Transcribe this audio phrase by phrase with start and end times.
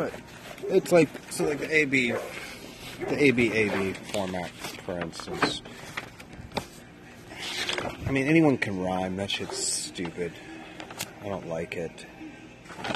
[0.00, 0.14] But
[0.66, 2.12] it's like so like the AB,
[3.06, 5.60] the AB AB format, for instance.
[8.06, 9.16] I mean, anyone can rhyme.
[9.16, 10.32] That shit's stupid.
[11.22, 12.06] I don't like it.
[12.78, 12.92] I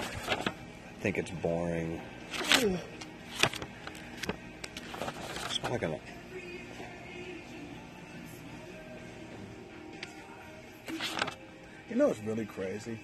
[1.01, 2.01] think it's boring.
[2.33, 2.83] It's
[5.63, 6.01] not like a.
[11.91, 12.99] You know what's really crazy?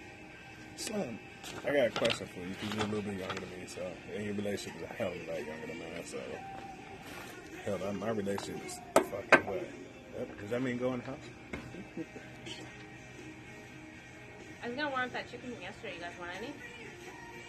[0.77, 1.19] Slim,
[1.67, 3.83] I got a question for you because you're a little bit younger than me, so
[4.15, 6.05] and your relationship is a hell of a lot younger than mine.
[6.05, 6.19] So,
[7.65, 9.63] hell, my- my relationship is fucking what?
[10.19, 10.41] Yep.
[10.41, 11.19] Does that mean go in the house?
[14.63, 15.95] I was gonna warm up that chicken from yesterday.
[15.97, 16.53] You guys want any?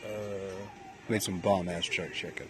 [0.05, 0.65] Uh,
[1.09, 2.47] Made some bomb ass jerk chicken.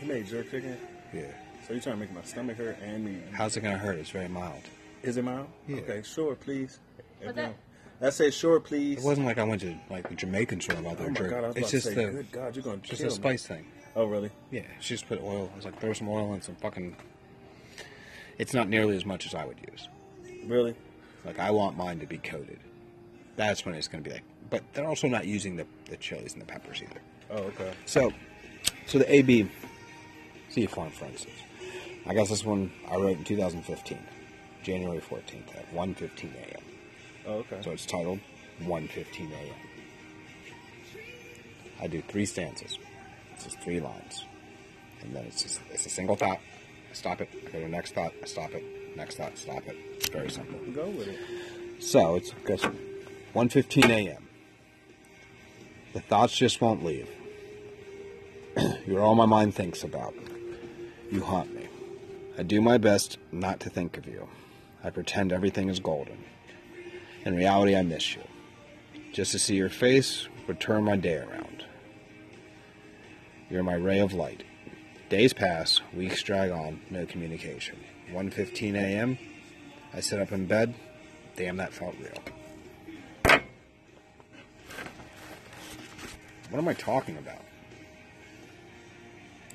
[0.00, 0.76] you made jerk chicken,
[1.12, 1.22] Yeah.
[1.66, 3.20] so you trying to make my stomach hurt and me?
[3.32, 3.96] How's it gonna hurt?
[3.98, 4.62] It's very mild.
[5.02, 5.48] Is it mild?
[5.66, 5.78] Yeah.
[5.78, 6.78] Okay, sure, please.
[7.24, 7.54] But that-
[8.00, 8.98] I said sure, please.
[8.98, 11.30] It wasn't like I went to like the Jamaican store about Oh their my jerk.
[11.30, 13.10] god, it's just say, the good God, you're gonna just a me.
[13.10, 13.66] spice thing.
[13.96, 14.30] Oh, really?
[14.52, 15.50] Yeah, she just put oil.
[15.52, 16.94] I was like, throw some oil and some fucking.
[18.38, 19.88] It's not nearly as much as I would use.
[20.46, 20.74] Really?
[21.24, 22.60] Like I want mine to be coated.
[23.36, 24.24] That's when it's going to be like.
[24.50, 27.00] But they're also not using the the chilies and the peppers either.
[27.30, 27.72] Oh, okay.
[27.86, 28.12] So,
[28.86, 29.50] so the AB
[30.50, 31.34] Sea Farm, for instance.
[32.06, 33.98] I guess this one I wrote in 2015,
[34.62, 36.62] January 14th at 1:15 a.m.
[37.28, 37.58] Oh, okay.
[37.62, 38.20] So it's titled
[38.62, 39.54] 1:15 a.m.
[41.80, 42.78] I do three stanzas.
[43.34, 44.24] It's just three lines,
[45.02, 46.38] and then it's just it's a single thought.
[46.90, 47.28] I stop it.
[47.32, 48.14] I go to the next thought.
[48.22, 48.96] I stop it.
[48.96, 49.36] Next thought.
[49.36, 49.76] Stop it.
[49.96, 50.58] It's very simple.
[50.72, 51.18] Go with it.
[51.80, 52.62] So it's goes
[53.34, 54.26] 1:15 a.m.
[55.92, 57.08] The thoughts just won't leave.
[58.86, 60.14] You're all my mind thinks about.
[61.10, 61.68] You haunt me.
[62.38, 64.28] I do my best not to think of you.
[64.82, 66.24] I pretend everything is golden.
[67.28, 68.22] In reality, I miss you.
[69.12, 71.66] Just to see your face would turn my day around.
[73.50, 74.44] You're my ray of light.
[75.10, 77.76] Days pass, weeks drag on, no communication.
[78.12, 79.18] 1:15 a.m.
[79.92, 80.74] I sit up in bed.
[81.36, 83.42] Damn, that felt real.
[86.48, 87.44] What am I talking about?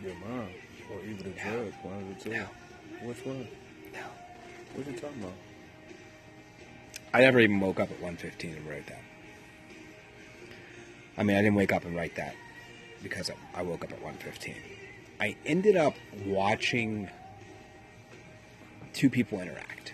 [0.03, 0.49] Your mom,
[0.91, 2.29] or even the judge, one of the two.
[2.37, 2.45] No.
[3.01, 3.47] Which one?
[3.93, 4.05] No.
[4.75, 5.33] What are you talking about?
[7.13, 9.01] I never even woke up at 1:15 and wrote that.
[11.15, 12.35] I mean, I didn't wake up and write that
[13.03, 14.55] because I- woke up at 1:15.
[15.19, 17.09] I ended up watching
[18.93, 19.93] two people interact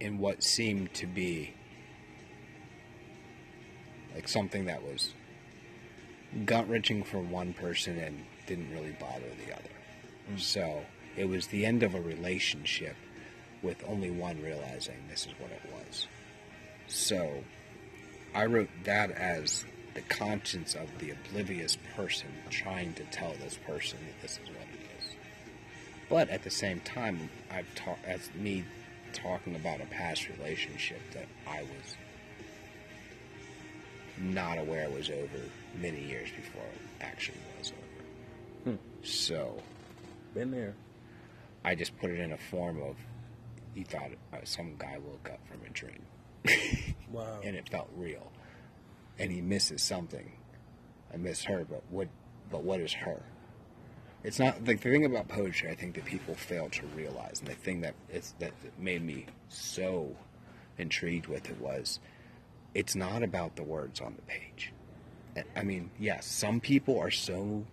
[0.00, 1.54] in what seemed to be
[4.14, 5.14] like something that was
[6.44, 9.70] gut wrenching for one person and didn't really bother the other.
[10.30, 10.40] Mm.
[10.40, 10.84] So
[11.16, 12.96] it was the end of a relationship
[13.64, 16.06] with only one realizing this is what it was.
[16.86, 17.42] So
[18.34, 19.64] I wrote that as
[19.94, 24.66] the conscience of the oblivious person trying to tell this person that this is what
[24.72, 25.16] it is.
[26.08, 28.64] But at the same time, I've talked as me
[29.12, 31.96] talking about a past relationship that I was
[34.18, 35.40] not aware was over
[35.80, 38.76] many years before it actually was over.
[38.76, 39.04] Hmm.
[39.04, 39.56] So
[40.34, 40.74] Been there.
[41.64, 42.96] I just put it in a form of
[43.74, 46.02] you thought uh, some guy woke up from a dream.
[47.10, 47.40] Wow.
[47.44, 48.30] and it felt real.
[49.18, 50.32] And he misses something.
[51.12, 52.08] I miss her but what
[52.50, 53.22] but what is her?
[54.22, 57.48] It's not like the thing about poetry i think that people fail to realize and
[57.48, 60.16] the thing that it's that made me so
[60.78, 62.00] intrigued with it was
[62.74, 64.72] it's not about the words on the page.
[65.36, 67.64] I- i mean yes some people are so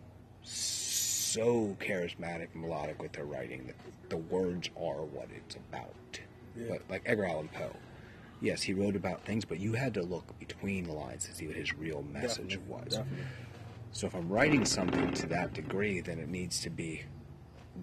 [0.43, 0.90] so
[1.37, 3.75] charismatic and melodic with their writing that
[4.09, 6.19] the words are what it's about
[6.55, 6.65] Yeah.
[6.69, 7.75] but like edgar allan poe
[8.43, 11.45] yes, he wrote about things, but you had to look between the lines to see
[11.45, 12.93] what his real message Definitely, was.
[12.95, 13.25] definitely.
[13.91, 17.03] So if I'm writing something to that degree, then it needs to be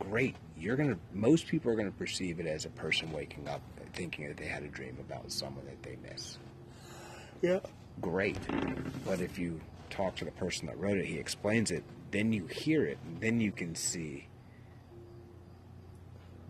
[0.00, 0.34] great.
[0.58, 0.98] You're gonna.
[1.14, 3.60] Most people are gonna perceive it as a person waking up
[3.92, 6.38] thinking that they had a dream about someone that they miss.
[7.40, 7.60] Yeah.
[8.00, 8.36] Great,
[9.04, 9.60] but if you
[9.90, 11.84] talk to the person that wrote it, he explains it.
[12.10, 14.28] Then you hear it, and then you can see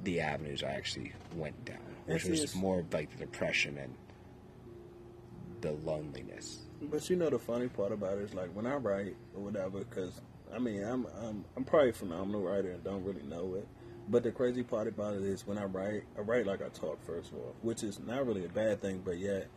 [0.04, 3.94] the avenues I actually went down, which was more of like the depression and
[5.60, 6.60] the loneliness.
[6.80, 9.80] But you know the funny part about it is like when I write or whatever,
[9.80, 10.20] because
[10.54, 13.66] I mean I'm I'm I'm probably a phenomenal writer and don't really know it.
[14.10, 17.04] But the crazy part about it is when I write, I write like I talk
[17.04, 19.48] first of all, which is not really a bad thing, but yet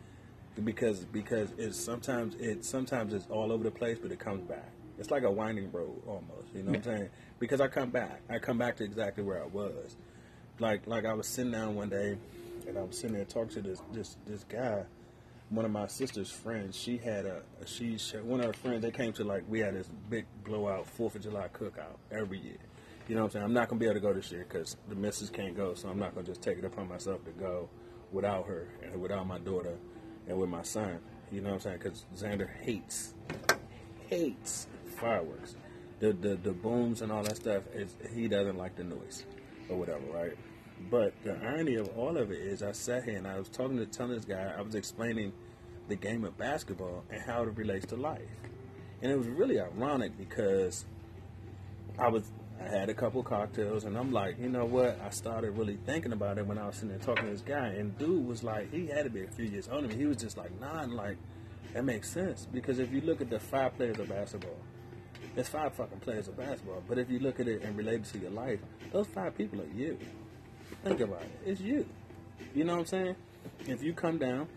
[0.63, 4.71] because because it's sometimes it sometimes it's all over the place, but it comes back.
[5.01, 6.47] It's like a winding road almost.
[6.53, 7.09] You know what I'm saying?
[7.39, 9.97] Because I come back, I come back to exactly where I was.
[10.59, 12.17] Like like I was sitting down one day,
[12.67, 14.83] and I was sitting there talking to this this this guy
[15.51, 18.81] one of my sister's friends, she had a she she- one of her friends.
[18.81, 22.57] They came to like we had this big blowout Fourth of July cookout every year.
[23.09, 23.45] You know what I'm saying?
[23.45, 25.89] I'm not gonna be able to go this year because the missus can't go, so
[25.89, 27.69] I'm not gonna just take it upon myself to go
[28.13, 29.77] without her and without my daughter
[30.27, 30.99] and with my son.
[31.31, 31.79] You know what I'm saying?
[31.79, 33.13] Because Xander hates
[34.07, 34.67] hates
[35.01, 35.55] fireworks.
[35.99, 39.25] The, the the booms and all that stuff is he doesn't like the noise
[39.69, 40.37] or whatever, right?
[40.89, 43.77] But the irony of all of it is I sat here and I was talking
[43.77, 45.33] to telling this guy, I was explaining
[45.89, 48.21] the game of basketball and how it relates to life.
[49.01, 50.85] And it was really ironic because
[51.99, 54.99] I was I had a couple cocktails and I'm like, you know what?
[55.03, 57.67] I started really thinking about it when I was sitting there talking to this guy
[57.67, 60.03] and dude was like he had to be a few years older than me.
[60.03, 61.17] He was just like, nah, like
[61.73, 62.47] that makes sense.
[62.51, 64.57] Because if you look at the five players of basketball,
[65.35, 66.83] there's five fucking players of basketball.
[66.87, 68.59] But if you look at it and relate it to your life,
[68.91, 69.97] those five people are you.
[70.83, 71.31] Think about it.
[71.45, 71.85] It's you.
[72.53, 73.15] You know what I'm saying?
[73.67, 74.47] If you come down,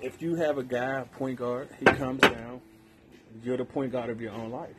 [0.00, 2.60] if you have a guy, point guard, he comes down,
[3.42, 4.76] you're the point guard of your own life.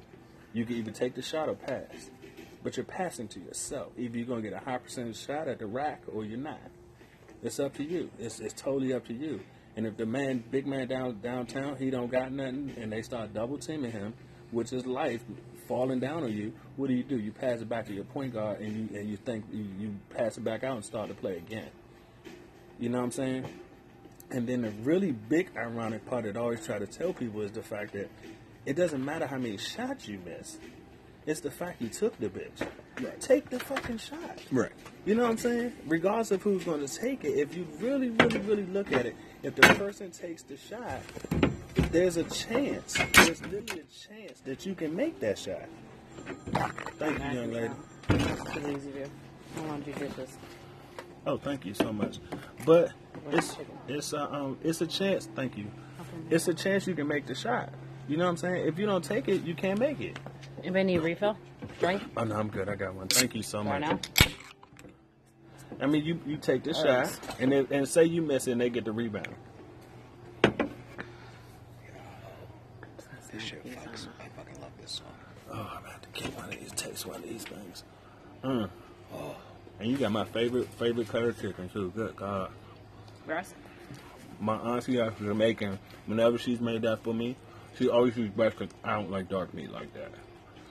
[0.53, 2.09] You can either take the shot or pass.
[2.63, 3.93] But you're passing to yourself.
[3.97, 6.59] Either you're going to get a high percentage shot at the rack or you're not.
[7.43, 8.09] It's up to you.
[8.19, 9.41] It's, it's totally up to you.
[9.75, 13.33] And if the man, big man down downtown, he don't got nothing, and they start
[13.33, 14.15] double teaming him,
[14.51, 15.23] which is life
[15.67, 17.17] falling down on you, what do you do?
[17.17, 19.95] You pass it back to your point guard, and you and you think you, you
[20.15, 21.69] pass it back out and start to play again.
[22.79, 23.45] You know what I'm saying?
[24.29, 27.51] And then the really big ironic part that I always try to tell people is
[27.51, 28.09] the fact that
[28.65, 30.57] it doesn't matter how many shots you miss.
[31.25, 32.67] It's the fact you took the bitch.
[33.01, 33.19] Right.
[33.19, 34.41] Take the fucking shot.
[34.51, 34.71] Right.
[35.05, 35.73] You know what I'm saying?
[35.85, 39.15] Regardless of who's going to take it, if you really, really, really look at it,
[39.43, 41.01] if the person takes the shot,
[41.91, 45.65] there's a chance, there's literally a chance that you can make that shot.
[46.97, 47.73] Thank you, young lady.
[48.09, 49.09] It's easy to do.
[49.57, 50.37] I want to do this.
[51.25, 52.19] Oh, thank you so much.
[52.65, 52.91] But
[53.31, 53.55] it's
[53.87, 55.27] it's a um it's a chance.
[55.35, 55.67] Thank you.
[56.29, 57.69] It's a chance you can make the shot.
[58.07, 58.67] You know what I'm saying?
[58.67, 60.17] If you don't take it, you can't make it.
[60.59, 61.37] Anybody need a refill?
[61.79, 62.01] Drink?
[62.15, 62.69] Oh no, I'm good.
[62.69, 63.07] I got one.
[63.07, 64.09] Thank you so Right much.
[64.19, 64.27] now?
[65.81, 68.69] I mean, you you take the shot and and say you miss it, and they
[68.69, 69.27] get the rebound.
[73.33, 74.07] This shit fucks.
[74.19, 75.07] I fucking love this song.
[75.51, 76.71] Oh, I'm gonna have to get one of these.
[76.73, 77.83] Taste one of these things.
[78.43, 78.69] Mm.
[79.13, 79.35] Oh,
[79.79, 81.91] and you got my favorite favorite cutter chicken too.
[81.95, 82.51] Good God,
[83.25, 83.53] Russ?
[84.39, 85.79] my auntie out from Jamaican.
[86.05, 87.35] Whenever she's made that for me,
[87.77, 90.11] she always uses breast because I don't like dark meat like that.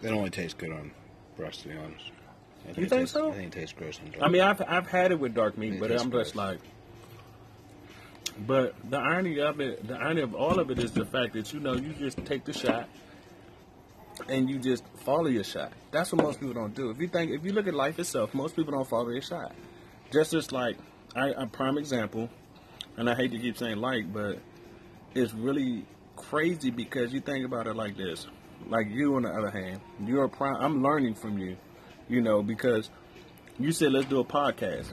[0.02, 0.90] It only tastes good on
[1.37, 2.10] breast, to be honest.
[2.64, 3.31] I You think tastes- so?
[3.31, 5.75] I think it tastes gross on I mean, I've I've had it with dark meat,
[5.75, 6.34] It but I'm just gross.
[6.34, 6.58] like.
[8.46, 11.52] But the irony of it, the irony of all of it is the fact that
[11.54, 12.88] you know you just take the shot,
[14.28, 15.73] and you just follow your shot.
[15.93, 16.91] That's what most people don't do.
[16.91, 19.55] If you think, if you look at life itself, most people don't follow their shot.
[20.12, 20.76] Just as like,
[21.14, 22.29] I, a prime example,
[22.97, 24.41] and I hate to keep saying like, but
[25.14, 25.87] it's really
[26.17, 28.26] crazy because you think about it like this.
[28.69, 30.56] Like you, on the other hand, you're a prime.
[30.56, 31.56] I'm learning from you,
[32.09, 32.91] you know, because
[33.61, 34.88] you said let's do a podcast.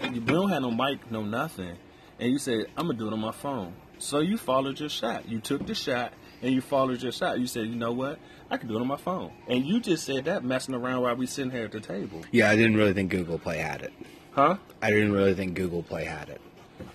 [0.00, 1.76] You don't have no mic, no nothing,
[2.18, 3.74] and you said I'm gonna do it on my phone.
[3.98, 5.28] So you followed your shot.
[5.28, 6.12] You took the shot
[6.42, 7.38] and you followed your shot.
[7.38, 8.18] You said, you know what?
[8.52, 9.32] I can do it on my phone.
[9.48, 12.50] And you just said that messing around while we sitting here at the table, Yeah,
[12.50, 13.92] I didn't really think Google Play had it.
[14.32, 14.58] huh?
[14.82, 16.40] I didn't really think Google Play had it.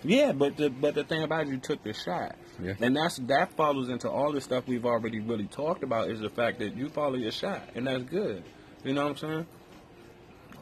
[0.04, 2.74] Yeah, but the but the thing about it, you took the shot, Yeah.
[2.82, 6.30] and that's that follows into all the stuff we've already really talked about is the
[6.30, 8.44] fact that you follow your shot, and that's good.
[8.84, 9.46] You know what I'm saying?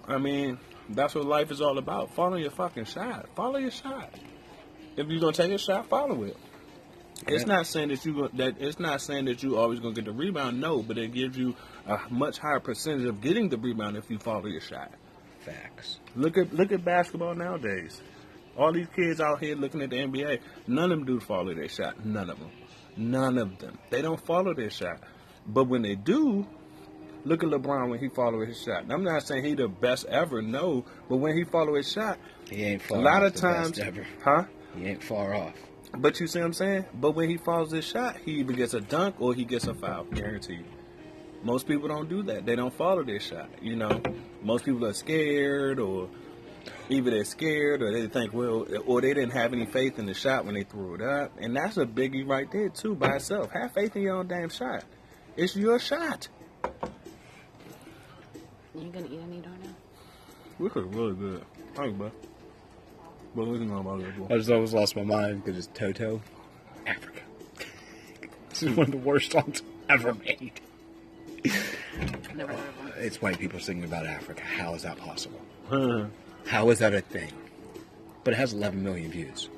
[0.08, 2.13] I mean, that's what life is all about.
[2.13, 3.27] Follow your fucking shot.
[3.36, 4.13] Follow your shot.
[4.96, 6.38] If you're gonna take a shot, follow it.
[7.27, 7.55] It's Yeah.
[7.55, 10.60] not saying that you that it's not saying that you always gonna get the rebound.
[10.60, 11.55] No, but it gives you
[11.88, 14.91] a much higher percentage of getting the rebound if you follow your shot.
[15.45, 16.00] Facts.
[16.15, 18.01] Look at look at basketball nowadays.
[18.57, 21.67] All these kids out here looking at the NBA, none of them do follow their
[21.69, 22.05] shot.
[22.05, 22.50] None of them.
[22.98, 23.77] None of them.
[23.89, 25.00] They don't follow their shot.
[25.48, 26.45] But when they do,
[27.25, 28.86] look at LeBron when he follow his shot.
[28.89, 30.86] I'm not saying he the best ever, no.
[31.10, 32.17] But when he follow his shot,
[32.50, 34.05] He ain't far a lot off of times, ever.
[34.24, 34.43] huh?
[34.77, 35.53] He ain't far off.
[35.97, 36.85] But you see what I'm saying?
[36.93, 39.73] But when he follows his shot, he either gets a dunk or he gets a
[39.73, 40.65] foul, guaranteed.
[41.43, 42.45] Most people don't do that.
[42.45, 43.49] They don't follow their shot.
[43.61, 44.01] You know,
[44.41, 46.09] most people are scared, or
[46.89, 50.13] either they're scared, or they think, well, or they didn't have any faith in the
[50.13, 53.51] shot when they threw it up, and that's a biggie right there too by itself.
[53.51, 54.83] Have faith in your own damn shot.
[55.37, 56.27] It's your shot.
[58.73, 59.75] You gonna eat any dough now?
[60.59, 61.45] This is really good.
[61.75, 62.11] Thanks, bud.
[63.36, 64.13] But we can go about it.
[64.30, 66.22] I just always lost my mind because it's Toto.
[66.88, 67.20] Africa.
[68.50, 70.54] this is one of the worst songs ever made.
[72.34, 72.94] Never heard of one.
[72.98, 74.42] It's white people singing about Africa.
[74.42, 75.42] How is that possible?
[75.70, 76.06] Huh.
[76.46, 77.32] How is that a thing?
[78.24, 79.50] But it has 11 million views.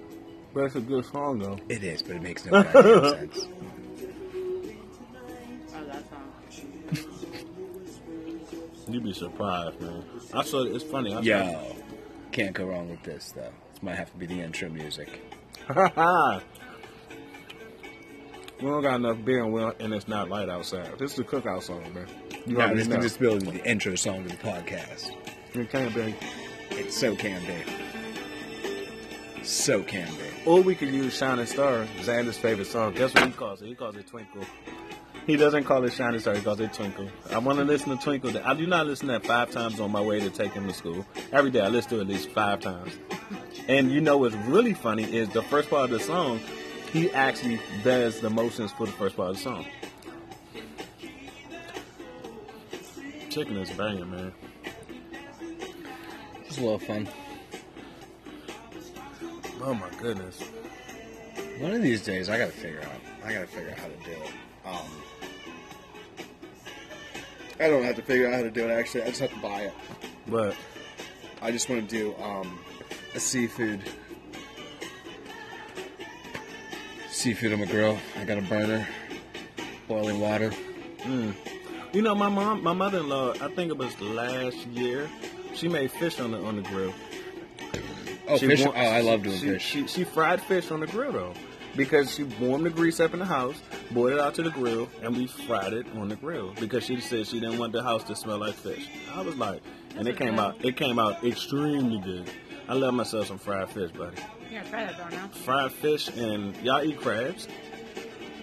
[0.53, 1.59] But it's a good song though.
[1.69, 3.47] It is, but it makes no goddamn sense.
[5.75, 6.23] Oh, that song.
[8.89, 10.03] You'd be surprised, man.
[10.33, 11.11] I saw it's funny.
[11.13, 11.75] I saw, Yo,
[12.31, 13.51] can't go wrong with this though.
[13.77, 15.21] This might have to be the intro music.
[15.69, 15.75] we
[18.59, 20.97] don't got enough beer and, and it's not light outside.
[20.97, 22.07] This is a cookout song, man.
[22.47, 25.11] You No, this can just build the intro song to the podcast.
[25.53, 26.15] It can't be.
[26.71, 29.43] It so can be.
[29.43, 30.49] So can be.
[30.49, 32.95] Or we could use Shining Star, Xander's favorite song.
[32.95, 33.67] Guess what he calls it?
[33.67, 34.43] He calls it Twinkle.
[35.27, 37.09] He doesn't call it Shining Star, he calls it Twinkle.
[37.29, 38.35] I want to listen to Twinkle.
[38.43, 40.73] I do not listen to that five times on my way to take him to
[40.73, 41.05] school.
[41.31, 42.97] Every day I listen to it at least five times.
[43.67, 46.39] And you know what's really funny is the first part of the song,
[46.93, 49.65] he actually does the motions for the first part of the song.
[53.29, 54.33] Chicken is banging, man.
[56.45, 57.09] It's a little fun.
[59.61, 60.41] Oh my goodness.
[61.59, 63.01] One of these days, I gotta figure out.
[63.25, 64.31] I gotta figure out how to do it.
[64.65, 64.87] Um,
[67.59, 68.71] I don't have to figure out how to do it.
[68.71, 69.73] Actually, I just have to buy it.
[70.27, 70.55] But
[71.41, 72.66] I just want to do um, a
[73.21, 73.81] seafood.
[77.09, 77.97] Seafood on the grill.
[78.19, 78.87] I got a burner,
[79.87, 80.51] boiling water.
[80.99, 81.33] Mm.
[81.93, 83.33] You know, my mom, my mother-in-law.
[83.41, 85.09] I think it was last year.
[85.55, 86.93] She made fish on the on the grill.
[88.27, 88.65] Oh, She fish!
[88.65, 89.63] wa- oh, I love doing she, fish.
[89.65, 91.33] She, she fried fish on the grill though,
[91.75, 93.55] because she warmed the grease up in the house,
[93.91, 96.99] boiled it out to the grill, and we fried it on the grill because she
[96.99, 98.87] said she didn't want the house to smell like fish.
[99.15, 99.61] I was like,
[99.95, 102.29] and it came out, it came out extremely good.
[102.67, 104.17] I love myself some fried fish, buddy.
[104.51, 105.27] Yeah, try that though now.
[105.29, 107.47] Fried fish and y'all eat crabs,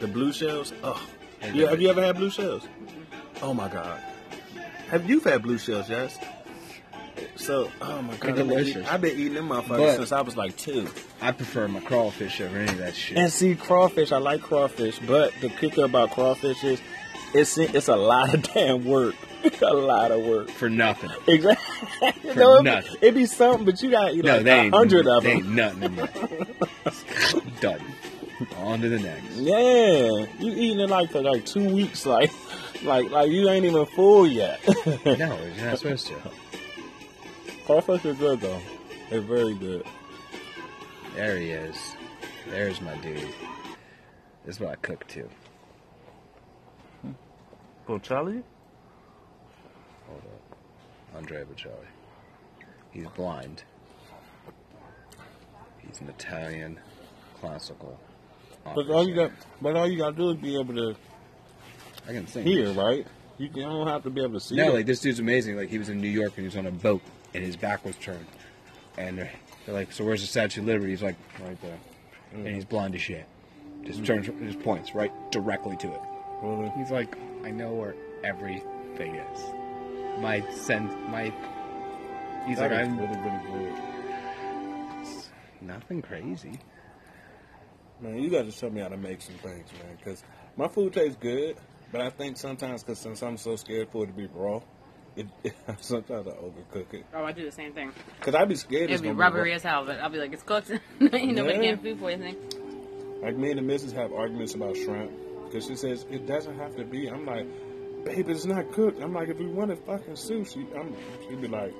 [0.00, 0.72] the blue shells.
[0.82, 1.00] Oh,
[1.42, 1.68] I yeah.
[1.70, 2.66] Have you ever had blue shells?
[3.42, 4.00] Oh my god.
[4.88, 5.88] Have you had blue shells?
[5.90, 6.18] Yes.
[7.36, 8.76] So, oh my god, They're I've been, delicious.
[8.82, 10.88] eat- I've been eating them motherfuckers But- since I was like two.
[11.20, 13.16] I prefer my crawfish over any of that shit.
[13.16, 16.80] And see, crawfish, I like crawfish, but the kicker about crawfish is
[17.32, 19.14] it's it's a lot of damn work.
[19.62, 20.50] a lot of work.
[20.50, 21.10] for nothing.
[21.26, 22.12] Exactly.
[22.32, 22.96] For no, it, nothing.
[23.00, 25.40] it be something, but you got to eat No, like a ain't hundred of they
[25.40, 25.58] them.
[25.60, 27.50] ain't nothing in.
[27.60, 27.80] Done.
[28.58, 29.30] On to the next.
[29.36, 32.32] Yeah, you eating it like for like two weeks, like,
[32.82, 34.60] like, like you ain't even full yet.
[35.06, 36.14] No, you're not supposed to.
[37.66, 38.60] Crawfish is good though.
[39.10, 39.84] It's very good.
[41.14, 41.76] There he is.
[42.50, 43.18] There's my dude.
[44.44, 45.28] This is what I cook too.
[48.02, 48.42] Charlie?
[48.42, 48.53] Hold
[51.14, 51.20] up.
[51.20, 51.86] Andrea Bocelli.
[52.90, 53.64] He's blind.
[55.78, 56.78] He's an Italian
[57.40, 57.98] classical.
[58.64, 60.96] But all you got, but all you got to do is be able to
[62.08, 62.46] I can sing.
[62.46, 63.06] hear, right?
[63.38, 64.56] You can- you don't have to be able to see.
[64.56, 64.74] No, it.
[64.74, 65.56] like this dude's amazing.
[65.56, 67.02] Like he was in New York and he was on a boat
[67.34, 68.26] and his back was turned.
[68.96, 69.32] And they're,
[69.66, 71.78] they're like, "So where's the Statue of Liberty?" He's like, "Right there."
[72.32, 73.26] And he's blind as shit.
[73.82, 74.06] Just mm.
[74.06, 76.00] turns, just points right directly to it.
[76.42, 76.72] Really?
[76.76, 79.63] He's like, "I know where everything is."
[80.20, 81.32] My sense, my.
[82.46, 83.82] He's That like, "I'm really, really good.
[85.60, 86.58] nothing crazy."
[88.00, 89.96] Man, you got to show me how to make some things, man.
[89.96, 90.22] Because
[90.56, 91.56] my food tastes good,
[91.92, 94.60] but I think sometimes, because since I'm so scared for it to be raw,
[95.16, 95.26] it,
[95.80, 97.06] sometimes I overcook it.
[97.14, 97.92] Oh, I do the same thing.
[98.18, 99.56] Because I'd be scared It'd it's be rubbery raw.
[99.56, 100.70] as hell, but I'll be like, it's cooked.
[101.00, 101.62] you know, but Yeah.
[101.62, 102.36] getting food poisoning.
[103.22, 105.10] Like me and the missus have arguments about shrimp
[105.46, 107.06] because she says it doesn't have to be.
[107.08, 107.46] I'm like,
[108.04, 109.00] babe, it's not cooked.
[109.02, 110.94] I'm like, if we wanted fucking sushi, I'm.
[111.28, 111.74] She'd be like,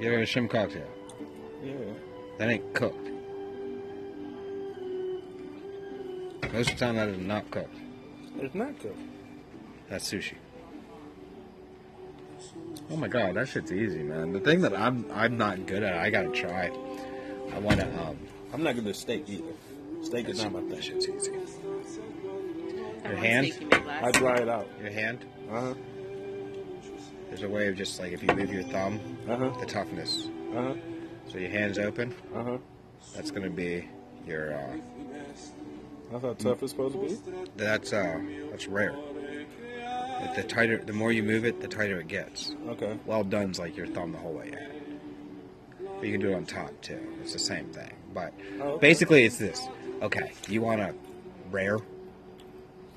[0.00, 0.86] You ever a shrimp cocktail?
[1.62, 1.74] yeah.
[2.38, 3.08] That ain't cooked.
[6.52, 7.76] Most of the time, that is not cooked.
[8.38, 8.98] It's not cooked.
[9.88, 10.34] That's sushi.
[12.90, 14.32] Oh my god, that shit's easy, man.
[14.32, 16.70] The thing that I'm I'm not good at, I gotta try.
[17.52, 18.16] I wanna um.
[18.52, 19.52] I'm not gonna steak either.
[20.02, 21.32] Steak is not my That shit's easy.
[23.10, 23.46] That one hand?
[23.46, 24.68] steak you made last I dry it out.
[24.82, 25.24] Your hand.
[25.50, 25.74] Uh huh.
[27.28, 29.50] There's a way of just like if you move your thumb, Uh huh.
[29.60, 30.28] the toughness.
[30.54, 30.74] Uh huh.
[31.28, 32.14] So your hand's open.
[32.34, 32.58] Uh huh.
[33.14, 33.88] That's gonna be
[34.26, 34.54] your.
[34.54, 34.76] uh
[36.12, 37.16] That's how tough it's supposed to be.
[37.56, 38.20] That's uh.
[38.50, 38.94] That's rare.
[40.20, 42.54] But the tighter, the more you move it, the tighter it gets.
[42.68, 42.98] Okay.
[43.06, 44.98] Well done's like your thumb the whole way in.
[45.98, 47.00] But you can do it on top too.
[47.22, 47.92] It's the same thing.
[48.12, 48.80] But Oh, okay.
[48.88, 49.66] basically, it's this.
[50.02, 50.94] Okay, you want a
[51.50, 51.78] rare.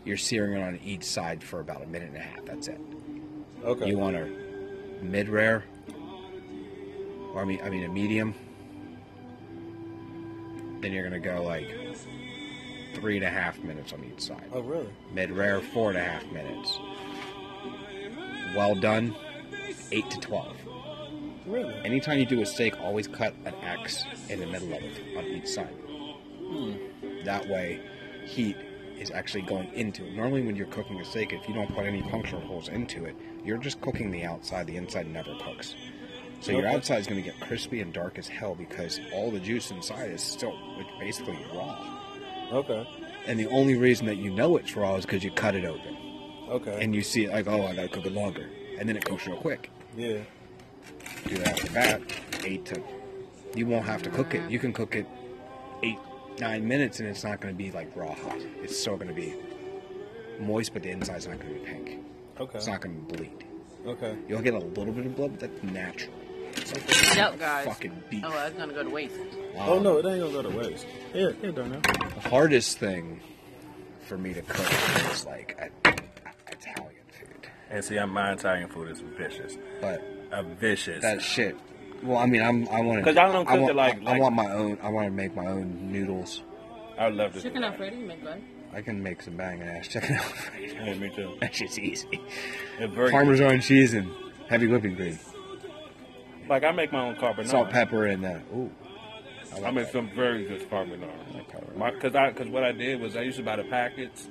[0.05, 2.45] You're searing it on each side for about a minute and a half.
[2.45, 2.79] That's it.
[3.63, 3.88] Okay.
[3.88, 4.29] You want a
[5.01, 5.63] mid rare,
[7.33, 8.36] or I mean, I mean a medium.
[10.81, 11.69] Then you're gonna go like
[12.95, 14.50] three and a half minutes on each side.
[14.51, 14.89] Oh really?
[15.13, 16.77] Mid rare, four and a half minutes.
[18.55, 19.15] Well done,
[19.93, 20.57] eight to twelve.
[21.45, 21.74] Really?
[21.86, 25.24] Anytime you do a steak, always cut an X in the middle of it on
[25.25, 25.67] each side.
[25.67, 26.74] Hmm.
[27.24, 27.81] That way,
[28.25, 28.57] heat
[29.00, 30.13] is actually going into it.
[30.13, 33.15] Normally, when you're cooking a steak, if you don't put any puncture holes into it,
[33.43, 34.67] you're just cooking the outside.
[34.67, 35.75] The inside never cooks.
[36.41, 39.39] So your outside is going to get crispy and dark as hell because all the
[39.39, 42.00] juice inside is still like, basically raw.
[42.51, 42.88] Okay.
[43.25, 45.95] And the only reason that you know it's raw is because you cut it open
[46.50, 46.83] Okay.
[46.83, 49.25] and you see it like, oh, I gotta cook it longer, and then it cooks
[49.25, 49.69] real quick.
[49.95, 50.19] yeah.
[51.27, 52.01] Do that after that,
[52.43, 52.83] eight to.
[53.55, 54.50] You won't have to cook it.
[54.51, 55.05] You can cook it
[55.81, 55.97] eight,
[56.40, 58.38] nine minutes, and it's not going to be like raw hot.
[58.62, 59.34] It's still going to be
[60.40, 62.00] moist, but the inside's not going to be pink.
[62.40, 62.58] Okay.
[62.58, 63.44] It's not going to bleed.
[63.86, 64.18] Okay.
[64.28, 66.13] You'll get a little bit of blood, but that's natural.
[66.56, 67.66] It's like No, guys.
[67.66, 68.24] fucking beef.
[68.25, 69.16] Oh, that's gonna go to waste.
[69.58, 70.86] Oh Um, no, it ain't gonna go to waste.
[71.13, 71.80] Yeah, it don't know.
[72.22, 73.20] The hardest thing
[74.06, 74.72] for me to cook
[75.12, 75.90] is like a,
[76.52, 79.58] Italian food, And see, my Italian food is vicious.
[79.82, 81.02] but A vicious.
[81.02, 81.58] that shit.
[82.03, 84.12] Well, I mean, I'm I want to 'Cause I don't cook want, it like- I
[84.12, 84.77] like- want my own.
[84.83, 86.41] I want to make my own noodles.
[86.98, 87.41] I would love to.
[87.41, 88.41] Chicken Alfredo, you make good.
[88.74, 90.86] I can make some banging ass chicken Alfredo.
[90.86, 91.38] Yeah, me too.
[91.41, 92.19] That shit's easy.
[92.79, 94.12] It's very Parmesan cheese and
[94.50, 95.17] heavy whipping cream,
[96.50, 97.48] like I make my own carbonara.
[97.48, 98.72] salt, pepper, and uh, ooh.
[99.53, 99.91] I, I like make that.
[99.93, 101.10] some very good carbonara.
[101.31, 101.77] I like carbonara.
[101.77, 104.27] My, cause I, cause what I did was I used to buy the packets.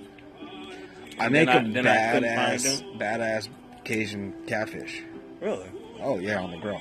[1.19, 3.49] I make I- a then I couldn't find badass, badass
[3.85, 5.03] Cajun catfish.
[5.41, 5.67] Really?
[6.01, 6.81] Oh yeah, on the grill.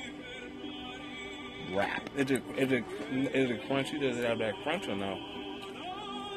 [1.74, 2.08] Wrap.
[2.16, 2.84] Is it is it
[3.34, 4.00] is it crunchy?
[4.00, 5.18] Does it have that crunch or no?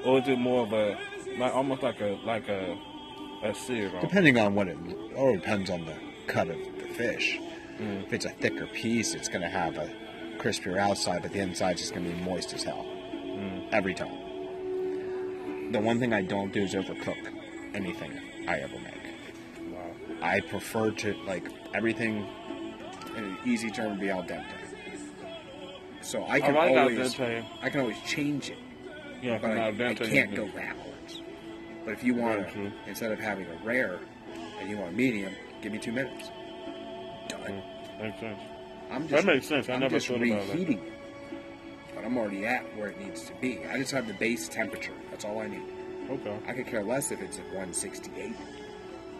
[0.04, 0.98] Or is it more of a
[1.38, 2.77] like almost like a like a
[3.44, 3.94] a sear?
[3.96, 4.77] on- Depending on what it,
[5.15, 5.96] oh, it depends on the
[6.27, 7.39] cut of the fish.
[7.80, 8.06] Mm.
[8.06, 9.92] If it's a thicker piece, it's going to have a
[10.38, 13.68] crispier outside, but the inside's just going to be moist as hell mm.
[13.74, 15.72] every time.
[15.72, 17.18] The one thing I don't do is overcook
[17.74, 18.13] anything
[18.48, 19.74] I ever make.
[19.74, 19.92] Wow.
[20.22, 22.27] I prefer to like everything
[23.18, 24.64] in an easy term would be al dente.
[26.05, 27.19] So I oh, can like always.
[27.19, 28.59] I can always change it,
[29.24, 31.24] Yeah, but I, I can't go backwards.
[31.83, 32.71] But if you want true.
[32.85, 33.97] instead of having a rare
[34.59, 35.33] and you want a medium,
[35.63, 36.29] give me two minutes.
[37.27, 37.63] Done.
[38.00, 38.39] Makes sense.
[38.91, 39.67] I'm That makes sense.
[39.67, 40.53] I I'm never just thought about that.
[40.53, 40.93] reheating it.
[41.95, 43.65] But I'm already at where it needs to be.
[43.65, 44.93] I just have the base temperature.
[45.10, 45.63] That's all I need.
[46.08, 46.38] Okay.
[46.47, 48.36] I could care less if it's at 168.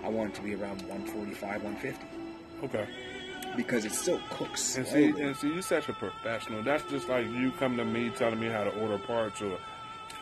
[0.04, 2.06] I want it to be around 145, 150
[2.64, 2.88] Okay.
[3.56, 6.64] Because it still cooks And see, and see, you're such a professional.
[6.64, 9.58] That's just like you come to me telling me how to order parts or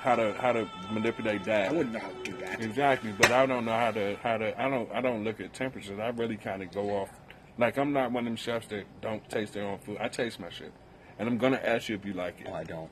[0.01, 1.69] how to how to manipulate that.
[1.69, 2.61] I wouldn't know how to do that.
[2.61, 4.59] Exactly, but I don't know how to how to.
[4.61, 5.99] I don't I don't look at temperatures.
[5.99, 7.09] I really kind of go off.
[7.57, 9.97] Like I'm not one of them chefs that don't taste their own food.
[9.99, 10.73] I taste my shit,
[11.19, 12.47] and I'm gonna ask you if you like it.
[12.49, 12.89] Oh, I don't.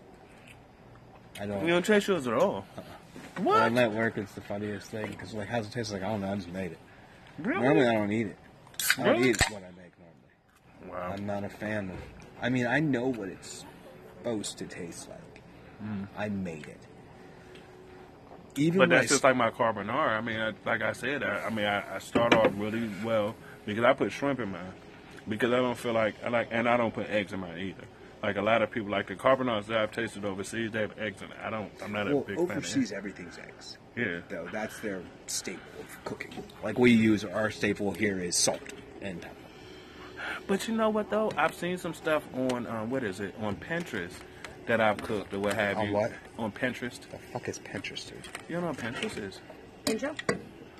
[1.40, 1.62] I don't.
[1.66, 2.66] You don't taste yours at all.
[2.78, 2.84] Uh-uh.
[3.44, 3.62] What?
[3.64, 6.04] On that work, it's the funniest thing because like, how's it taste like?
[6.04, 6.32] I don't know.
[6.32, 6.80] I just made it.
[7.40, 7.62] Really?
[7.62, 8.38] Normally, I don't eat it.
[8.98, 9.30] I don't Really?
[9.32, 9.81] eat what I make normally.
[10.92, 11.14] Wow.
[11.14, 11.98] I'm not a fan of.
[12.42, 13.66] I mean, I know what it's
[14.18, 15.44] supposed to taste like.
[15.84, 16.08] Mm.
[16.18, 16.78] I made it.
[18.56, 20.18] Even But when I that's just like my carbonara.
[20.18, 23.36] I mean, I, like I said, I, I mean, I, I start off really well
[23.66, 24.74] because I put shrimp in mine
[25.28, 27.86] because I don't feel like I like, and I don't put eggs in mine either.
[28.22, 31.22] Like a lot of people, like the carbonara that I've tasted overseas, they have eggs
[31.22, 31.38] in it.
[31.42, 31.72] I don't.
[31.84, 33.78] I'm not a well, big fan of overseas, everything's eggs.
[33.96, 34.20] Yeah.
[34.30, 36.44] Though that's their staple of cooking.
[36.64, 39.36] Like we use our staple here is salt and pepper.
[40.48, 41.32] But you know what though?
[41.38, 44.14] I've seen some stuff on um, what is it on Pinterest
[44.68, 45.94] that I've cooked or what have On you.
[45.94, 46.12] what?
[46.38, 47.00] On Pinterest.
[47.10, 48.28] The fuck is Pinterest, dude?
[48.50, 49.40] You know what Pinterest is?
[49.88, 50.14] Intro?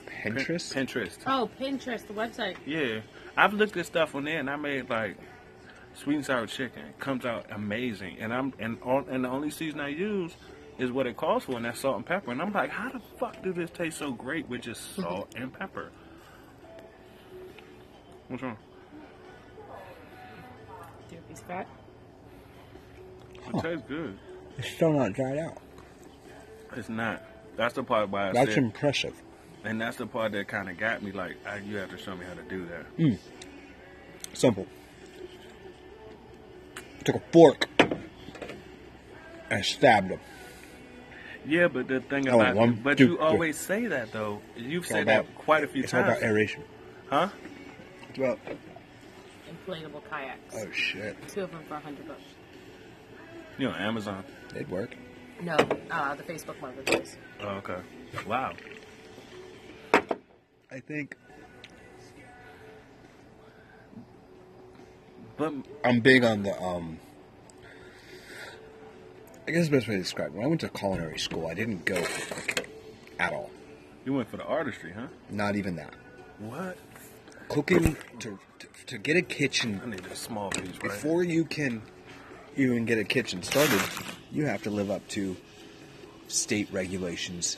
[0.06, 0.74] Pin- Pinterest?
[0.74, 1.18] Pinterest.
[1.26, 2.56] Oh, Pinterest, the website.
[2.66, 3.00] Yeah,
[3.36, 5.18] I've looked at stuff on there, and I made like
[5.96, 6.84] sweet and sour chicken.
[6.86, 10.34] It comes out amazing, and I'm and all and the only season I use
[10.78, 12.32] is what it calls for, and that's salt and pepper.
[12.32, 15.52] And I'm like, how the fuck do this taste so great with just salt and
[15.54, 15.90] pepper?
[18.28, 18.58] What's wrong?
[21.32, 21.68] Do a piece of fat.
[23.48, 24.18] It tastes good.
[24.58, 25.58] It's still not dried out.
[26.76, 27.24] It's not.
[27.58, 29.14] That's the part why I That's said, impressive.
[29.64, 31.12] and that's the part that kind of got me.
[31.12, 32.98] Like, I, you have to show me how to do that.
[32.98, 33.18] Mm.
[34.34, 34.68] Simple.
[37.04, 37.68] Took a fork
[39.50, 40.20] and stabbed him.
[41.46, 43.26] Yeah, but the thing Oh, about one, but two, you three.
[43.26, 44.42] always say that though.
[44.56, 46.10] You've It's all said that quite a few times.
[46.10, 46.64] It's about aeration.
[47.10, 47.30] huh?
[48.10, 48.40] It's about
[49.72, 50.56] Inflatable kayaks.
[50.56, 52.22] oh shit, Two of them for a hundred bucks.
[53.58, 54.24] You know, Amazon.
[54.54, 54.96] They'd work.
[55.42, 55.56] No,
[55.90, 57.18] uh, the Facebook marketplace.
[57.42, 57.78] Oh, okay.
[58.28, 58.54] Wow.
[60.74, 61.16] I think
[65.38, 65.54] But
[65.84, 67.00] I'm big on the um.
[69.48, 70.34] I guess the best way to describe it.
[70.34, 72.66] When I went to culinary school, I didn't go for cooking
[73.20, 73.50] at all.
[74.06, 75.08] you went for the artistry, huh?
[75.30, 75.94] Not even that.
[76.40, 76.78] What?
[77.52, 80.82] Cooking to to, to get a kitchen I need a small piece, right?
[80.82, 81.82] before you can
[82.56, 83.82] even get a kitchen started,
[84.32, 85.36] you have to live up to
[86.28, 87.58] state regulations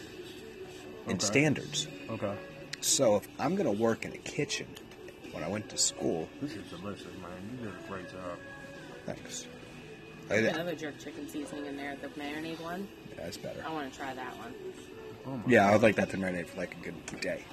[1.07, 1.25] and Okay.
[1.25, 1.87] standards.
[2.09, 2.35] Okay.
[2.81, 4.67] So if I'm going to work in a kitchen
[5.31, 7.31] when I went to school, This is delicious, man.
[7.59, 8.37] You did a great job.
[9.05, 9.47] thanks.
[10.29, 12.87] There's I, another jerk chicken seasoning in there, the marinade one.
[13.09, 13.63] Yeah, that's better.
[13.67, 14.53] I want to try that one.
[15.27, 17.43] Oh my Yeah, I would like that to marinate for like a good day.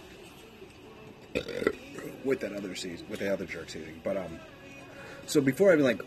[2.25, 4.01] With that other season, with the other jerk seasoning.
[4.03, 4.39] But um,
[5.27, 6.03] so before I even like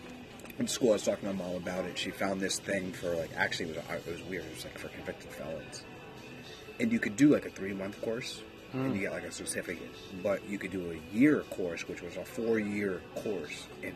[0.60, 1.98] in school, I was talking to my mom about it.
[1.98, 4.46] She found this thing for like actually it was it was weird.
[4.46, 5.84] It was like for convicted felons,
[6.80, 8.42] and you could do like a three month course.
[8.74, 9.92] And you get like a certificate,
[10.24, 13.94] but you could do a year course, which was a four year course in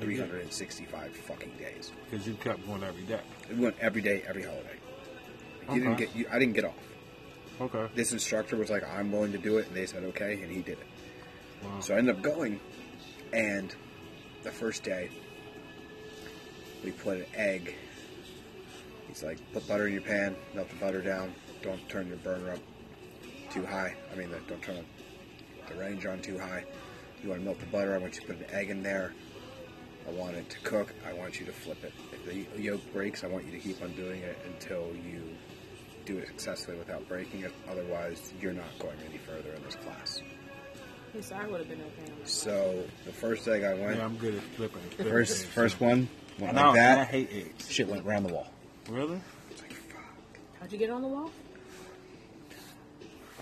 [0.00, 1.92] 365 fucking days.
[2.10, 3.20] Because you kept going every day.
[3.48, 4.80] We went every day, every holiday.
[5.72, 6.74] You didn't get, you, I didn't get off
[7.60, 7.88] Okay.
[7.94, 10.60] this instructor was like, I'm willing to do it, and they said okay, and he
[10.60, 10.86] did it.
[11.62, 11.80] Wow.
[11.80, 12.60] So I ended up going,
[13.32, 13.74] and
[14.42, 15.10] the first day,
[16.84, 17.74] we put an egg.
[19.08, 22.52] He's like, put butter in your pan, melt the butter down, don't turn your burner
[22.52, 22.60] up
[23.50, 23.94] too high.
[24.12, 24.84] I mean, don't turn
[25.68, 26.64] the range on too high.
[27.22, 29.14] You want to melt the butter, I want you to put an egg in there.
[30.06, 31.92] I want it to cook, I want you to flip it.
[32.12, 35.22] If the yolk breaks, I want you to keep on doing it until you
[36.06, 37.52] do it successfully without breaking it.
[37.70, 40.22] Otherwise, you're not going any further in this class.
[41.12, 42.12] Hey, so I would have been okay.
[42.24, 44.80] So the first egg I went, Yeah, I'm good at flipping.
[44.90, 45.84] flipping first things, first too.
[45.84, 46.98] one went And like that.
[46.98, 47.70] I hate eggs.
[47.70, 48.48] Shit went around the wall.
[48.88, 49.20] Really?
[49.50, 50.02] It's like, fuck.
[50.60, 51.30] How'd you get on the wall?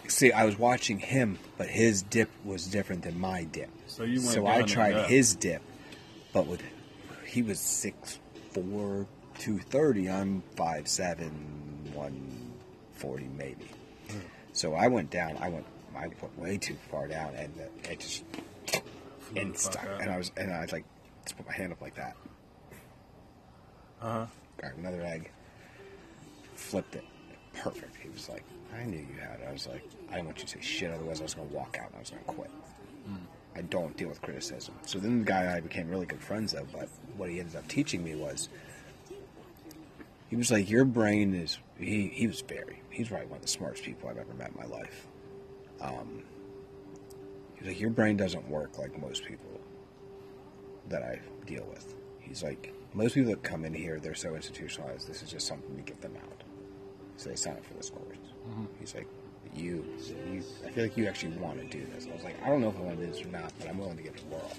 [0.06, 3.70] See, I was watching him, but his dip was different than my dip.
[3.86, 5.06] So you went So down I and tried up.
[5.08, 5.62] his dip,
[6.32, 6.62] but with
[7.26, 8.18] he was six
[8.52, 9.06] four,
[9.38, 10.08] two thirty.
[10.10, 11.30] I'm five seven,
[11.94, 12.43] one
[13.04, 13.66] forty maybe.
[14.10, 14.18] Hmm.
[14.52, 15.36] So I went down.
[15.40, 15.66] I went.
[15.96, 18.24] I went way too far down, and it it just
[19.36, 19.84] and stuck.
[19.84, 20.00] out.
[20.00, 20.84] And I was and I was like
[21.24, 22.16] just put my hand up like that.
[24.02, 24.26] Uh-huh.
[24.60, 25.30] Got another egg.
[26.54, 27.04] Flipped it.
[27.54, 27.96] Perfect.
[28.02, 28.44] He was like,
[28.78, 29.46] I knew you had it.
[29.48, 31.54] I was like, I didn't want you to say shit, otherwise I was going to
[31.54, 32.50] walk out and I was going to quit.
[33.56, 34.74] I don't deal with criticism.
[34.84, 37.68] So then the guy I became really good friends, though, but what he ended up
[37.68, 38.48] teaching me was
[40.34, 41.60] he was like, Your brain is.
[41.78, 42.82] He, he was very.
[42.90, 45.06] He's probably one of the smartest people I've ever met in my life.
[45.80, 46.24] Um,
[47.54, 49.60] he was like, Your brain doesn't work like most people
[50.88, 51.94] that I deal with.
[52.18, 55.06] He's like, most people that come in here, they're so institutionalized.
[55.06, 56.42] This is just something to get them out.
[57.16, 58.16] So they sign up for this course.
[58.80, 59.06] He's like,
[59.54, 59.86] you,
[60.32, 62.08] you, I feel like you actually want to do this.
[62.10, 63.68] I was like, I don't know if I want to do this or not, but
[63.68, 64.50] I'm willing to give it a whirl.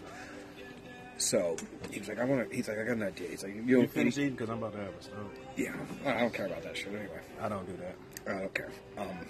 [1.18, 1.56] So
[1.92, 2.56] he was like, I want to.
[2.56, 3.30] He's like, I got an idea.
[3.30, 5.34] He's like, you, finish eating because I'm about to have a stroke.
[5.56, 5.74] yeah,
[6.06, 7.20] I don't care about that shit anyway.
[7.42, 7.96] I don't do that.
[8.36, 8.70] I don't care.
[8.98, 9.26] Um,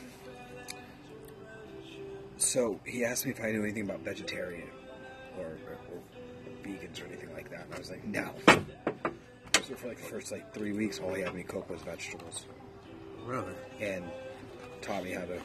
[2.38, 4.68] so he asked me if I knew anything about vegetarian
[5.38, 6.02] or, or, or
[6.64, 8.30] vegans or anything like that, and I was like, no.
[9.68, 12.46] So for like the first like three weeks, all he had me cook was vegetables,
[13.26, 13.54] Really?
[13.82, 14.04] and
[14.82, 15.40] taught me how to,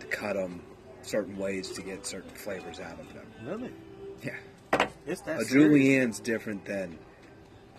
[0.00, 0.62] to cut them
[1.02, 3.26] certain ways to get certain flavors out of them.
[3.44, 3.72] Really?
[4.22, 4.36] Yeah,
[5.06, 5.68] It's that a serious?
[5.68, 6.98] julienne's different than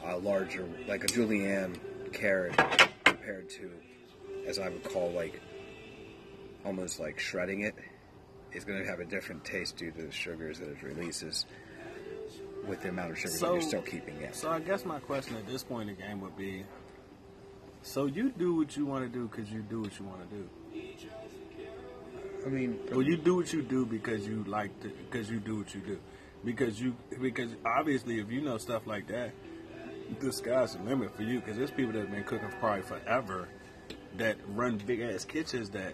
[0.04, 1.76] a larger, like a julienne
[2.14, 2.56] carrot
[3.04, 3.70] compared to,
[4.46, 5.42] as I would call like,
[6.66, 7.76] almost like shredding it,
[8.54, 11.46] is going to have a different taste due to the sugars that it releases
[12.66, 14.34] with the amount of sugar that So- you're still keeping in.
[14.34, 16.64] So I guess my question at this point in the game would be:
[17.82, 20.36] So you do what you want to do because you do what you want to
[20.36, 20.50] do,
[22.46, 25.58] I mean, well, you do what you do because you like to, because you do
[25.58, 26.00] what you do,
[26.44, 29.32] because you because obviously if you know stuff like that,
[30.20, 31.40] the sky's the limit for you.
[31.40, 33.48] Because there's people that have been cooking probably forever
[34.18, 35.94] that run big ass kitchens that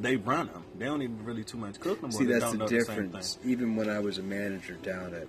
[0.00, 0.64] they run them.
[0.76, 2.18] They don't even really too much cook no more.
[2.18, 3.34] See, that's the difference.
[3.36, 3.50] thing.
[3.50, 5.28] Even when I was a manager down at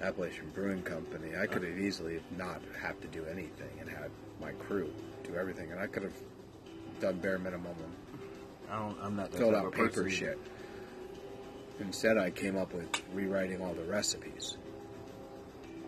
[0.00, 4.52] Appalachian Brewing Company, I could have easily not have to do anything and had my
[4.52, 4.90] crew
[5.24, 6.14] do everything, and I could have
[7.00, 7.74] done bare minimum
[8.70, 8.96] I don't.
[9.02, 10.28] I'm not that filled out paper shit.
[10.28, 10.38] either.
[11.80, 14.56] Instead, I came up with rewriting all the recipes.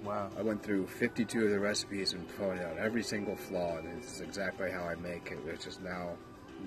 [0.05, 0.31] Wow.
[0.37, 4.15] I went through 52 of the recipes and pointed out every single flaw, and this
[4.15, 5.39] is exactly how I make it.
[5.47, 6.11] It's just now,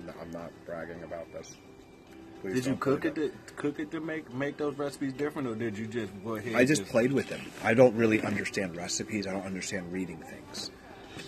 [0.06, 1.54] no, I'm not bragging about this.
[2.40, 5.54] Please Did you cook it to cook it to make make those recipes different, or
[5.54, 6.54] did you just go ahead?
[6.54, 7.40] I and just played with them.
[7.64, 9.26] I don't really understand recipes.
[9.26, 10.70] I don't understand reading things.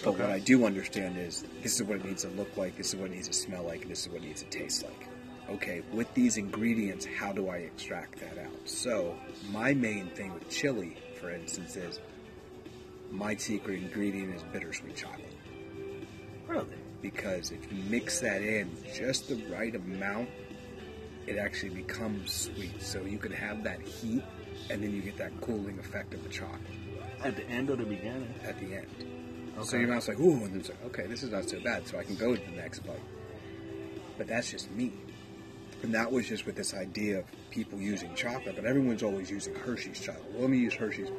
[0.05, 2.89] But what I do understand is this is what it needs to look like, this
[2.93, 4.85] is what it needs to smell like, and this is what it needs to taste
[4.85, 5.09] like.
[5.51, 8.53] Okay, with these ingredients, how do I extract that out?
[8.69, 9.17] So,
[9.51, 12.01] my main thing with chili, for instance, is
[13.11, 15.33] my secret ingredient is bittersweet chocolate.
[16.47, 16.67] really.
[17.01, 20.29] Because if you mix that in just the right amount,
[21.27, 22.83] it actually becomes sweet.
[22.83, 24.23] So you can have that heat,
[24.69, 26.61] and then you get that cooling effect of the chocolate
[27.23, 28.35] At the end or the beginning?
[28.45, 28.87] at the end.
[29.57, 29.67] Okay.
[29.67, 31.87] So your mouth's like, ooh, and then it's like, okay, this is not so bad,
[31.87, 33.01] so I can go to the next bite.
[34.19, 34.93] But that's just me.
[35.83, 39.55] And that was just with this idea of people using chocolate, but everyone's always using
[39.55, 40.31] Hershey's chocolate.
[40.33, 41.11] Well, let me use Hershey's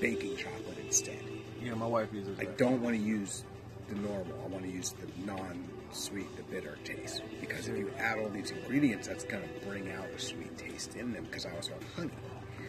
[0.00, 1.20] baking chocolate instead.
[1.62, 2.58] Yeah, my wife uses I that.
[2.58, 3.44] don't want to use
[3.88, 4.34] the normal.
[4.44, 7.22] I want to use the non-sweet, the bitter taste.
[7.40, 10.96] Because if you add all these ingredients, that's going to bring out a sweet taste
[10.96, 11.24] in them.
[11.24, 12.10] Because I also have honey.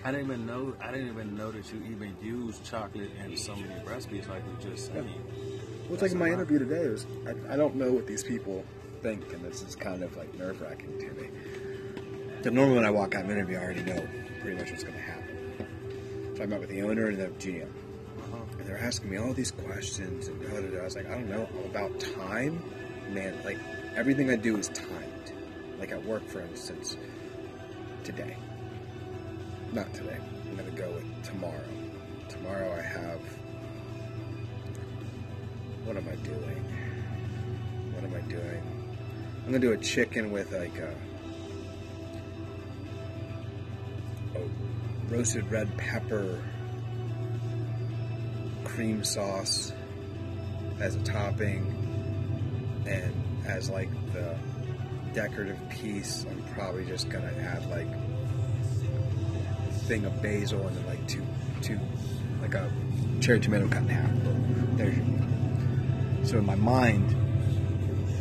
[0.04, 0.76] I didn't even know.
[0.82, 4.70] I didn't even know that you even use chocolate in so many recipes, like you
[4.70, 5.06] just said.
[5.86, 6.88] Well, it's like in my interview today.
[6.90, 8.64] Was, I, I don't know what these people
[9.06, 11.30] think, and this is kind of like nerve wracking to me.
[12.42, 14.04] But normally when I walk out of an interview, I already know
[14.42, 16.34] pretty much what's going to happen.
[16.36, 17.68] So I met with the owner and the GM,
[18.18, 18.38] Uh-huh.
[18.58, 20.80] and they're asking me all these questions, and da, da, da.
[20.82, 22.64] I was like, I don't know about time,
[23.12, 23.38] man.
[23.46, 23.60] Like
[23.96, 25.34] everything I do is timed.
[25.78, 26.98] Like at work, for instance,
[28.04, 28.36] today.
[29.72, 30.18] Not today.
[30.50, 31.64] I'm going to go with tomorrow.
[32.28, 33.20] Tomorrow I have
[35.86, 36.64] what am I doing?
[37.94, 38.75] What am I doing?
[39.46, 40.96] I'm gonna do a chicken with like a,
[44.40, 44.42] a
[45.08, 46.42] roasted red pepper
[48.64, 49.72] cream sauce
[50.80, 51.64] as a topping,
[52.88, 53.14] and
[53.46, 54.36] as like the
[55.14, 61.08] decorative piece, I'm probably just gonna add like a thing of basil and then like
[61.08, 61.24] two
[61.62, 61.80] two
[62.42, 62.68] like a
[63.22, 64.10] cherry tomato cut in half.
[64.78, 66.28] There's.
[66.28, 67.16] So in my mind,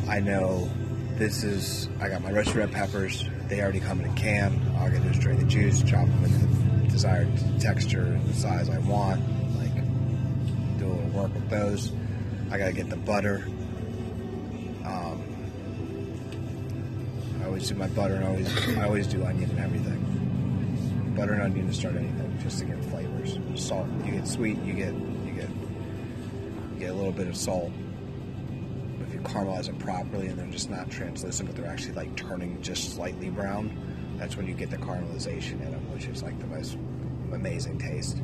[0.07, 0.69] I know
[1.17, 1.89] this is.
[2.01, 3.29] I got my roasted red peppers.
[3.49, 4.61] They already come in a can.
[4.77, 7.29] All I gotta do is drain the juice, chop them in the desired
[7.61, 9.21] texture and the size I want.
[9.57, 9.75] Like
[10.79, 11.93] do a little work with those.
[12.51, 13.45] I gotta get the butter.
[14.85, 15.23] Um,
[17.41, 21.13] I always do my butter and always I always do onion and everything.
[21.17, 23.39] Butter and onion to start anything, just to get flavors.
[23.55, 23.87] Salt.
[24.05, 24.59] You get sweet.
[24.65, 27.71] You get you get you get a little bit of salt.
[29.25, 33.31] Caramelize them properly and they're just not translucent, but they're actually like turning just slightly
[33.31, 36.77] brown, that's when you get the caramelization in them, which is like the most
[37.33, 38.19] amazing taste.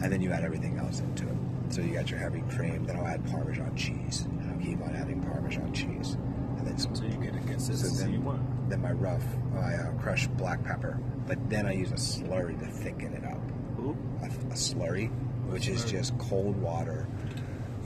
[0.00, 1.34] And then you add everything else into it.
[1.70, 4.96] So you got your heavy cream, then I'll add Parmesan cheese, and I'll keep on
[4.96, 6.14] adding Parmesan cheese,
[6.56, 8.70] and then some So you get a consistency So then- you want.
[8.70, 10.98] then my rough, my uh, crushed black pepper.
[11.26, 13.38] But then I use a slurry to thicken it up.
[13.80, 13.96] Ooh.
[14.22, 15.10] A, a slurry,
[15.50, 17.06] which is just cold water,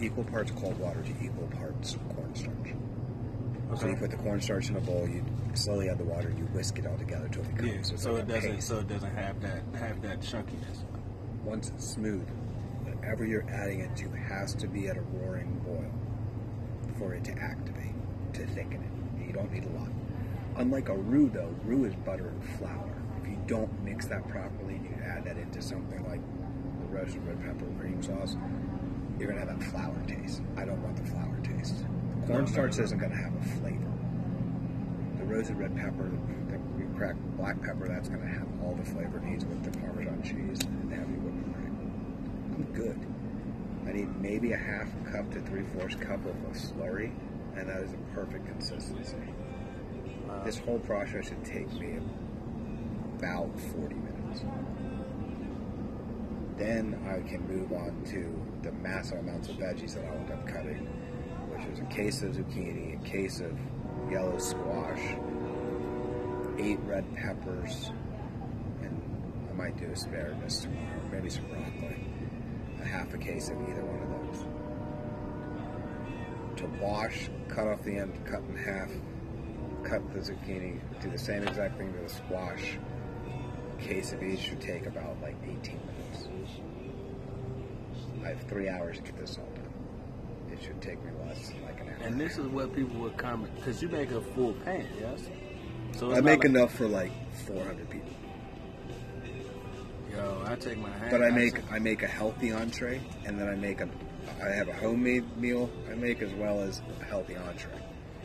[0.01, 1.97] equal parts cold water to equal parts
[2.33, 2.75] cornstarch.
[3.81, 6.45] So you put the cornstarch in a bowl, you slowly add the water, and you
[6.47, 7.97] whisk it all together till it becomes Yeah.
[7.97, 8.55] So like it doesn't.
[8.57, 8.69] paste.
[8.69, 10.85] So it doesn't have that have that chunkiness.
[11.45, 12.29] Once it's smooth,
[12.85, 15.91] whatever you're adding it to has to be at a roaring boil
[16.99, 17.95] for it to activate,
[18.35, 19.27] to thicken it.
[19.27, 19.89] You don't need a lot.
[20.57, 22.93] Unlike a roux, though, roux is butter and flour.
[23.23, 26.21] If you don't mix that properly and you add that into something like
[26.81, 28.37] the roasted red pepper cream sauce,
[29.19, 30.43] you're gonna have that flour taste.
[30.59, 31.85] I don't want the flour taste.
[32.33, 33.93] Cornstarch isn't gonna have a flavor.
[35.19, 36.11] The roasted red pepper,
[36.49, 39.79] the, the cracked black pepper, that's gonna have all the flavor it needs with the
[39.81, 42.55] Parmesan cheese and the heavy whipping cream.
[42.55, 42.99] I'm good.
[43.87, 47.13] I need maybe a half cup to three fourths cup of a slurry,
[47.57, 49.17] and that is a perfect consistency.
[50.31, 51.99] Uh, This whole process should take me
[53.19, 54.41] about 40 minutes.
[56.57, 60.47] Then I can move on to the massive amounts of veggies that I'll end up
[60.47, 60.89] cutting,
[61.73, 63.57] is a case of zucchini, a case of
[64.11, 65.01] yellow squash,
[66.59, 67.91] eight red peppers,
[68.83, 69.01] and
[69.51, 71.97] I might do asparagus tomorrow, maybe some broccoli.
[72.83, 74.45] A half a case of either one of those.
[76.59, 78.91] To wash, cut off the end, cut in half,
[79.83, 82.79] cut the zucchini, do the same exact thing to the squash.
[83.79, 86.29] A case of each should take about like 18 minutes.
[88.23, 89.52] I have three hours to get this all.
[90.63, 92.07] It should take me less than like an hour.
[92.07, 95.21] and this is what people would comment because you make a full pan, yes.
[95.99, 97.11] So I make like, enough for like
[97.47, 98.11] 400 people.
[100.13, 101.11] Yo, I take my hand.
[101.11, 103.89] But I make I make a healthy entree, and then I make a
[104.41, 107.73] I have a homemade meal I make as well as a healthy entree.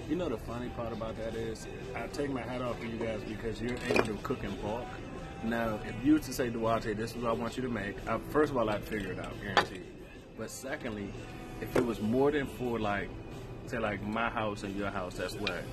[0.08, 2.98] You know the funny part about that is, I take my hat off to you
[2.98, 4.86] guys because you're able to cook in bulk.
[5.44, 7.96] Now, if you were to say, Duarte, this is what I want you to make,
[8.08, 9.86] I, first of all, I'd figure it out, guaranteed.
[10.38, 11.12] But secondly,
[11.62, 13.10] if it was more than for like,
[13.68, 15.64] say like my house and your house, that's what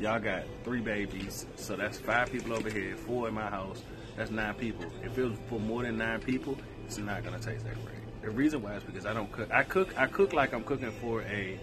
[0.00, 3.82] y'all got three babies, so that's five people over here, four in my house,
[4.16, 4.86] that's nine people.
[5.02, 8.22] If it was for more than nine people, it's not gonna taste that great.
[8.22, 9.50] The reason why is because I don't cook.
[9.52, 9.98] I cook.
[9.98, 11.58] I cook like I'm cooking for a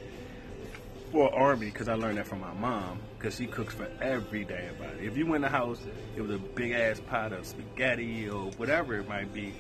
[1.11, 4.75] for army because I learned that from my mom because she cooks for every damn
[4.75, 5.05] body.
[5.05, 5.79] If you went in the house,
[6.15, 9.53] it was a big ass pot of spaghetti or whatever it might be.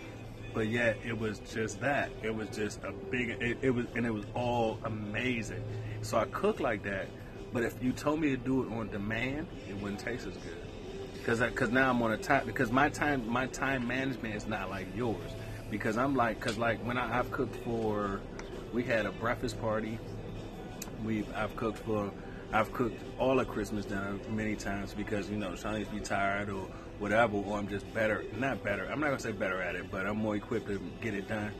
[0.53, 2.11] But yet it was just that.
[2.21, 3.29] It was just a big.
[3.29, 5.63] It, it was and it was all amazing.
[6.01, 7.07] So I cook like that.
[7.53, 10.57] But if you told me to do it on demand, it wouldn't taste as good.
[11.13, 14.69] Because because now I'm on a time because my time my time management is not
[14.69, 15.31] like yours.
[15.69, 18.21] Because I'm like because like when I, I've cooked for,
[18.73, 19.99] we had a breakfast party.
[21.03, 22.11] We've I've cooked for
[22.53, 26.67] I've cooked all of Christmas dinner many times because you know Shawnee's be tired or
[27.01, 28.85] whatever, or I'm just better not better.
[28.85, 31.51] I'm not gonna say better at it, but I'm more equipped to get it done.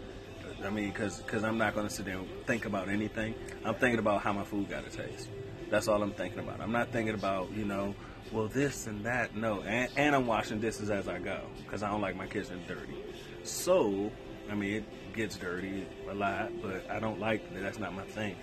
[0.63, 3.33] I mean, because I'm not gonna sit there and think about anything.
[3.65, 5.29] I'm thinking about how my food got to taste.
[5.71, 6.61] That's all I'm thinking about.
[6.61, 7.95] I'm not thinking about you know
[8.31, 9.35] well this and that.
[9.35, 12.61] No, and, and I'm washing dishes as I go because I don't like my kitchen
[12.67, 12.95] dirty.
[13.43, 14.11] So
[14.49, 17.61] I mean it gets dirty a lot, but I don't like it.
[17.61, 18.35] that's not my thing.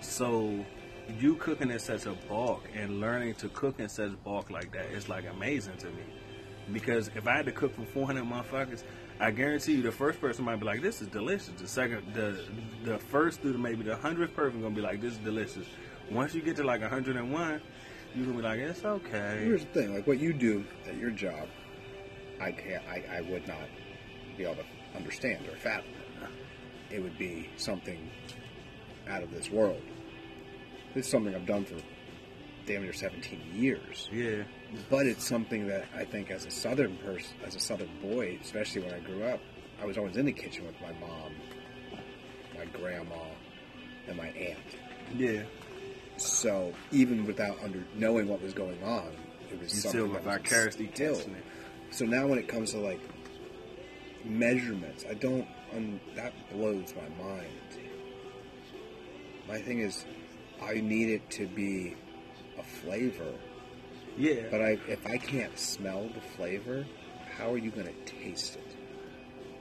[0.00, 0.64] So
[1.20, 4.86] you cooking in such a bulk and learning to cook in such bulk like that
[4.86, 6.02] is like amazing to me.
[6.72, 8.82] Because if I had to cook for 400 motherfuckers,
[9.20, 12.44] I guarantee you the first person might be like, "This is delicious." The second, the
[12.84, 15.66] the first through to maybe the hundredth person gonna be like, "This is delicious."
[16.10, 17.60] Once you get to like 101,
[18.14, 21.10] you're gonna be like, "It's okay." Here's the thing: like what you do at your
[21.10, 21.48] job,
[22.40, 22.82] I can't.
[22.88, 23.58] I, I would not
[24.36, 25.92] be able to understand or fathom.
[26.90, 28.10] It would be something
[29.08, 29.82] out of this world.
[30.94, 31.74] It's something I've done for
[32.66, 34.08] damn near 17 years.
[34.12, 34.44] Yeah,
[34.90, 38.82] But it's something that I think, as a Southern person, as a Southern boy, especially
[38.82, 39.40] when I grew up,
[39.80, 41.32] I was always in the kitchen with my mom,
[42.56, 43.14] my grandma,
[44.08, 44.58] and my aunt.
[45.16, 45.42] yeah.
[46.18, 49.12] So even without under knowing what was going on,
[49.50, 51.26] it was You something still that vicariously instilled.
[51.90, 53.00] So now when it comes to like
[54.24, 55.46] measurements, I don't.
[55.76, 57.48] Um, that blows my mind.
[59.46, 60.06] My thing is,
[60.62, 61.96] I need it to be
[62.58, 63.34] a flavor.
[64.16, 66.86] Yeah, But I, if I can't smell the flavor,
[67.36, 68.76] how are you going to taste it?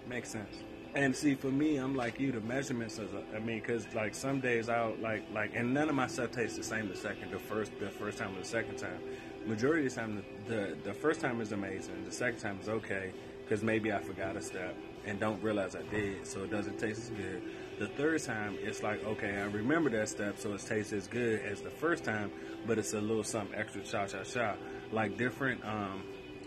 [0.07, 0.63] Makes sense.
[0.95, 2.31] And see, for me, I'm like you.
[2.31, 5.95] The measurements, is I mean, because like some days I'll like like, and none of
[5.95, 8.77] my stuff tastes the same the second, the first, the first time or the second
[8.77, 9.01] time.
[9.45, 12.05] Majority of the time, the the, the first time is amazing.
[12.05, 13.11] The second time is okay
[13.43, 14.73] because maybe I forgot a step
[15.05, 17.41] and don't realize I did, so it doesn't taste as good.
[17.79, 21.41] The third time, it's like okay, I remember that step, so it tastes as good
[21.41, 22.31] as the first time,
[22.65, 24.55] but it's a little something extra, cha cha cha,
[24.91, 25.63] like different.
[25.65, 26.03] um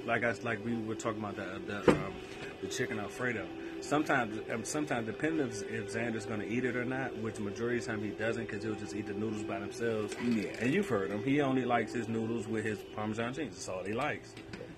[0.07, 2.15] like I like we were talking about the the, um,
[2.61, 3.47] the chicken alfredo.
[3.81, 7.79] Sometimes, um, sometimes depending if, if Xander's going to eat it or not, which majority
[7.79, 10.17] of the time he doesn't, because he'll just eat the noodles by themselves.
[10.25, 10.51] Yeah.
[10.61, 13.51] And you've heard him; he only likes his noodles with his Parmesan cheese.
[13.51, 14.35] That's all he likes.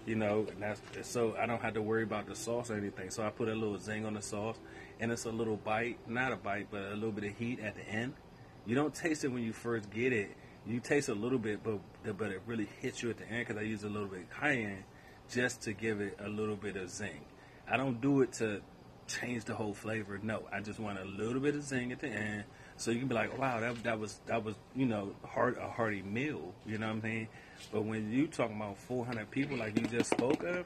[0.06, 3.10] You know, and that's so I don't have to worry about the sauce or anything.
[3.10, 4.56] So I put a little zing on the sauce,
[4.98, 7.76] and it's a little bite, not a bite, but a little bit of heat at
[7.76, 8.14] the end.
[8.66, 10.30] You don't taste it when you first get it.
[10.66, 11.80] You taste a little bit, but
[12.16, 14.84] but it really hits you at the end because I use a little bit cayenne
[15.30, 17.24] just to give it a little bit of zing.
[17.68, 18.60] I don't do it to
[19.06, 20.18] change the whole flavor.
[20.22, 22.44] No, I just want a little bit of zing at the end,
[22.76, 25.68] so you can be like, "Wow, that that was that was you know hard a
[25.68, 27.28] hearty meal." You know what I'm saying?
[27.72, 30.64] But when you talking about 400 people like you just spoke of,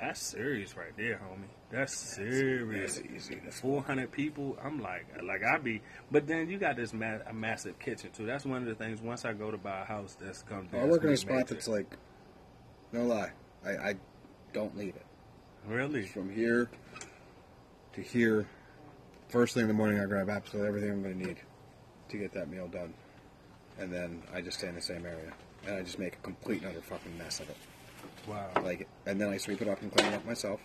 [0.00, 1.46] that's serious right there, homie.
[1.70, 2.96] That's serious.
[2.96, 3.40] That's easy.
[3.50, 7.78] 400 people, I'm like, like I be, but then you got this ma- a massive
[7.78, 8.26] kitchen too.
[8.26, 9.00] That's one of the things.
[9.00, 10.66] Once I go to buy a house, that's gonna.
[10.72, 11.96] I work in a spot that's like,
[12.92, 13.30] no lie,
[13.64, 13.94] I, I
[14.52, 15.06] don't leave it.
[15.66, 16.06] really.
[16.06, 16.68] From here
[17.94, 18.46] to here,
[19.28, 21.36] first thing in the morning, I grab absolutely everything I'm going to need
[22.08, 22.92] to get that meal done,
[23.78, 25.32] and then I just stay in the same area,
[25.66, 27.56] and I just make a complete and utter fucking mess of it.
[28.28, 28.48] Wow.
[28.62, 30.60] Like, and then I sweep it up and clean it up myself,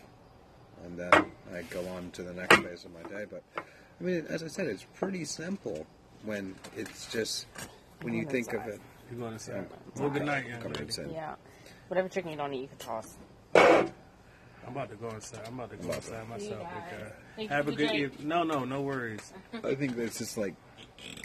[0.85, 1.11] and then
[1.53, 3.25] I go on to the next phase of my day.
[3.29, 5.85] But I mean, as I said, it's pretty simple
[6.23, 7.47] when it's just
[8.01, 8.79] when you think of it.
[9.11, 9.61] You going to say?
[9.97, 10.85] Well, good night, young lady.
[11.11, 11.35] Yeah.
[11.87, 13.17] Whatever chicken you don't eat, you can toss.
[13.55, 15.41] I'm about to go inside.
[15.47, 16.61] I'm about to go About to- inside myself.
[16.63, 17.11] guys.
[17.39, 17.47] Okay.
[17.47, 18.03] Have a good joining.
[18.03, 18.27] evening.
[18.27, 19.33] No, no, no worries.
[19.63, 20.53] I think that it's just like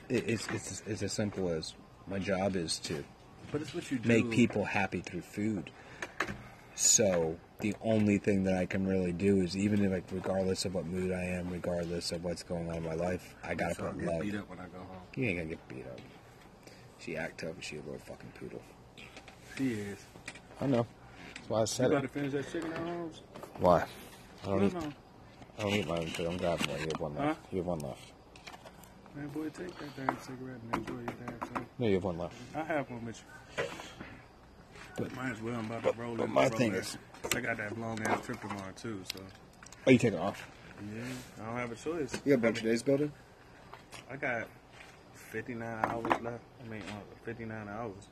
[0.08, 1.74] it, it's it's it's as simple as
[2.06, 3.04] my job is to
[3.54, 4.08] But it's what you do.
[4.08, 5.70] make people happy through food.
[6.74, 10.74] So the only thing that I can really do is even if like regardless of
[10.74, 13.84] what mood I am, regardless of what's going on in my life, I gotta So
[13.84, 14.22] I'll put get love.
[14.22, 15.02] beat up when I go home.
[15.14, 16.00] You ain't gonna get beat up.
[16.98, 18.60] She act tough, but she a little fucking poodle.
[19.56, 19.98] She is.
[20.60, 20.84] I know.
[21.36, 23.10] That's why I said You said about to finish that chicken at home?
[23.60, 23.84] Why?
[24.42, 24.74] I don't No, eat.
[24.74, 24.92] no.
[25.58, 26.26] I don't eat mine too.
[26.26, 26.80] I'm grabbing one.
[26.80, 27.24] You have one left.
[27.28, 27.34] Huh?
[27.52, 28.00] You have one left.
[29.14, 31.66] Man, boy, take that damn cigarette and enjoy your damn self.
[31.78, 32.34] No, you have one left.
[32.56, 33.24] I have one with you.
[34.96, 35.56] But- Might as well.
[35.56, 36.30] I'm about to roll but in.
[36.32, 36.96] my the thing is-
[37.34, 39.20] I got that long ass trip tomorrow too, so
[39.86, 40.46] Oh, you taking it off.
[40.94, 41.02] yeah,
[41.42, 42.12] I don't have a choice.
[42.24, 43.12] You got a bunch of days building?
[44.10, 44.46] I got
[45.14, 46.44] 59 hours left.
[46.64, 48.08] I mean, uh, 59 hours.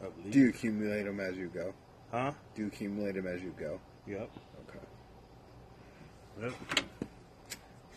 [0.00, 0.32] Of leave.
[0.32, 1.72] Do you accumulate them as you go?
[2.10, 2.32] Huh?
[2.54, 3.80] Do you accumulate them as you go?
[4.06, 4.30] Yep.
[4.68, 4.78] Okay.
[6.42, 6.52] Yep.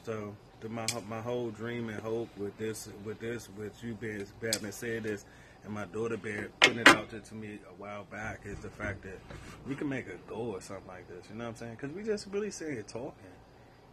[0.04, 4.26] So the, my my whole dream and hope with this with this with you being
[4.42, 5.26] having said this
[5.66, 9.02] and my daughter putting it out there to me a while back is the fact
[9.04, 9.20] that
[9.68, 11.26] we can make a goal or something like this.
[11.30, 11.78] You know what I'm saying?
[11.80, 13.14] Because we just really sitting here talking,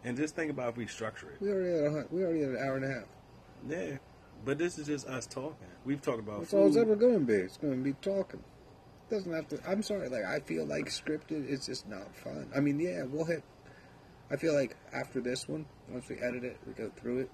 [0.04, 1.40] and just think about if we structure it.
[1.40, 3.04] We already had a, we already had an hour and a half.
[3.68, 3.96] Yeah,
[4.44, 5.68] but this is just us talking.
[5.84, 6.82] We've talked about That's all it's food.
[6.82, 7.34] ever going to be.
[7.34, 8.42] It's going to be talking.
[9.10, 9.60] Doesn't have to.
[9.68, 10.08] I'm sorry.
[10.08, 12.48] Like I feel like scripted is just not fun.
[12.54, 13.42] I mean, yeah, we'll hit.
[14.30, 17.30] I feel like after this one, once we edit it, we go through it.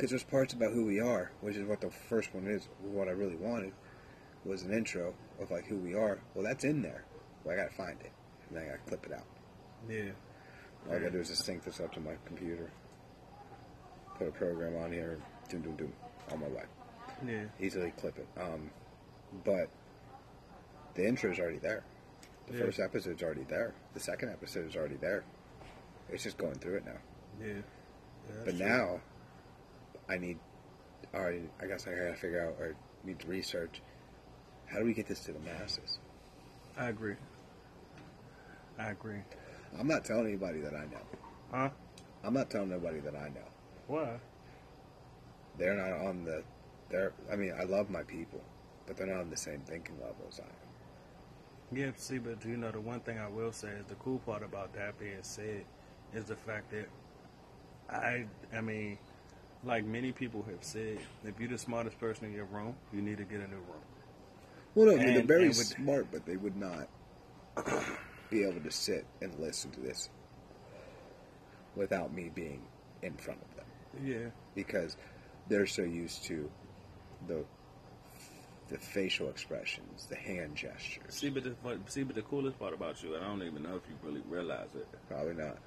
[0.00, 2.66] Because there's parts about who we are, which is what the first one is.
[2.80, 3.74] What I really wanted
[4.46, 6.18] was an intro of like who we are.
[6.34, 7.04] Well, that's in there.
[7.44, 8.10] Well, I gotta find it,
[8.48, 9.26] and then I gotta clip it out.
[9.90, 10.12] Yeah,
[10.88, 12.70] All I gotta do is just sync this up to my computer,
[14.16, 15.18] put a program on here,
[15.50, 15.92] doom doom doom,
[16.32, 16.62] on my way
[17.26, 18.26] yeah, easily clip it.
[18.40, 18.70] Um,
[19.44, 19.68] but
[20.94, 21.82] the intro's already there.
[22.46, 22.64] The Yeah.
[22.64, 23.74] first episode's already there.
[23.92, 25.24] The second episode is already there.
[26.08, 26.98] It's just going through it now.
[27.40, 27.52] yeah.
[27.54, 27.62] yeah
[28.44, 28.66] but true.
[28.66, 29.00] now,
[30.10, 30.38] I need.
[31.12, 33.80] Right, I guess I gotta figure out or need to research.
[34.66, 35.98] How do we get this to the masses?
[36.76, 37.16] I agree.
[38.78, 39.20] I agree.
[39.78, 41.06] I'm not telling anybody that I know.
[41.52, 41.70] Huh?
[42.24, 43.48] I'm not telling nobody that I know.
[43.86, 44.20] Why?
[45.58, 46.42] They're not on the.
[46.90, 47.12] They're.
[47.32, 48.40] I mean, I love my people,
[48.86, 51.76] but they're not on the same thinking level as I am.
[51.76, 54.42] Yeah, see, but you know, the one thing I will say is the cool part
[54.42, 55.64] about that being said
[56.12, 56.88] is the fact that
[57.88, 58.98] I, I mean,
[59.64, 63.18] like many people have said, if you're the smartest person in your room, you need
[63.18, 63.82] to get a new room.
[64.74, 66.88] Well, no, I mean, they're very and with- smart, but they would not
[68.30, 70.08] be able to sit and listen to this
[71.76, 72.62] without me being
[73.02, 73.66] in front of them
[74.04, 74.96] Yeah, because
[75.48, 76.50] they're so used to
[77.26, 77.44] the
[78.68, 81.12] the facial expressions, the hand gestures.
[81.12, 81.54] see, but the
[81.88, 84.22] see, but the coolest part about you, and I don't even know if you really
[84.28, 84.86] realize it.
[85.08, 85.58] Probably not.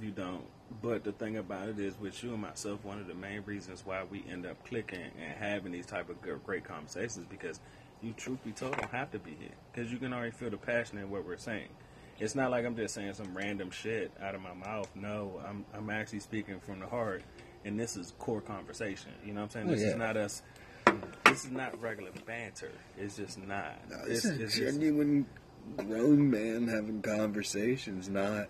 [0.00, 0.44] You don't.
[0.82, 3.82] But the thing about it is, with you and myself, one of the main reasons
[3.84, 7.60] why we end up clicking and having these type of good, great conversations because
[8.02, 10.56] you, truth be told, don't have to be here because you can already feel the
[10.56, 11.68] passion in what we're saying.
[12.18, 14.88] It's not like I'm just saying some random shit out of my mouth.
[14.94, 17.22] No, I'm I'm actually speaking from the heart,
[17.64, 19.10] and this is core conversation.
[19.24, 19.66] You know what I'm saying?
[19.68, 19.88] Oh, this yeah.
[19.88, 20.42] is not us.
[21.24, 22.70] This is not regular banter.
[22.96, 23.74] It's just not.
[23.90, 25.26] No, it's, is it's a just- genuine
[25.76, 28.48] grown man having conversations, not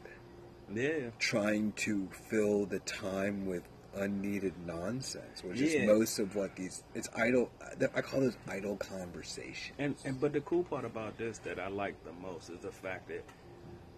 [0.73, 1.11] yeah.
[1.19, 3.63] trying to fill the time with
[3.97, 5.81] unneeded nonsense, which Yeah.
[5.81, 6.83] is most of what these.
[6.95, 7.51] It's idle.
[7.95, 9.75] I call this idle conversation.
[9.79, 12.73] And, and but the cool part about this that I like the most is the
[12.73, 13.25] fact that,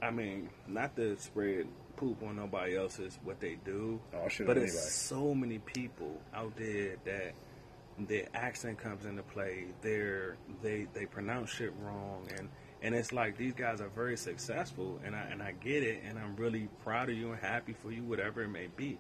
[0.03, 4.59] I mean, not to spread poop on nobody else's what they do, Oh, shit but
[4.59, 7.33] it's so many people out there that
[7.99, 9.65] their accent comes into play.
[9.81, 12.51] They're they they pronounce shit wrong, and
[12.87, 16.19] and it's like these guys are very successful, and I and I get it, and
[16.19, 18.99] I'm really proud of you and happy for you, whatever it may be.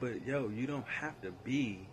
[0.00, 1.86] But yo, you don't have to be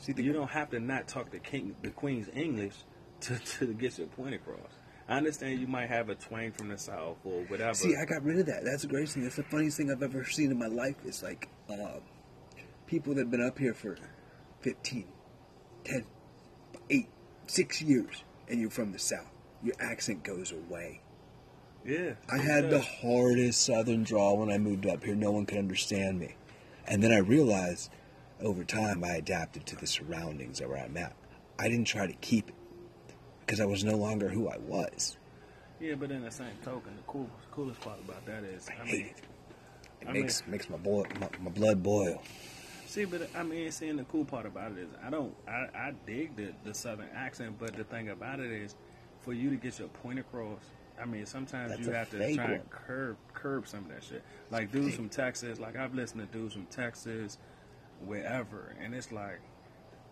[0.00, 2.74] See, the, you don't have to not talk the king, the queen's English
[3.22, 4.72] to, to get your point across.
[5.08, 7.74] I understand you might have a twang from the south or whatever.
[7.74, 8.64] See, I got rid of that.
[8.64, 9.24] That's the greatest thing.
[9.24, 10.94] That's the funniest thing I've ever seen in my life.
[11.04, 11.98] Is like uh,
[12.86, 13.98] people that have been up here for
[14.60, 15.04] 15,
[15.84, 16.04] 10,
[16.88, 17.08] 8,
[17.48, 19.26] 6 years, and you're from the South.
[19.62, 21.02] Your accent goes away.
[21.84, 25.14] yeah, I had the hardest southern drawl when I moved up here.
[25.14, 26.36] No one could understand me.
[26.86, 27.90] And then I realized
[28.40, 31.14] over time I adapted to the surroundings that where I'm at.
[31.58, 32.54] I didn't try to keep it
[33.40, 35.18] because I was no longer who I was.
[35.80, 38.86] yeah, but in the same token, the cool, coolest part about that is, I I
[38.86, 39.22] hate mean, it.
[40.00, 42.22] It I makes makes my, boil, my my blood boil.
[42.86, 45.94] see, but I mean, seeing the cool part about it is, I don't, I, I
[46.06, 48.74] dig the the southern accent, but the thing about it is,
[49.20, 50.60] for you to get your point across.
[51.00, 52.52] I mean, sometimes That's you have to try one.
[52.52, 54.22] and curb curb some of that shit.
[54.50, 57.38] Like dudes from Texas, like I've listened to dudes from Texas,
[58.04, 59.40] wherever, and it's like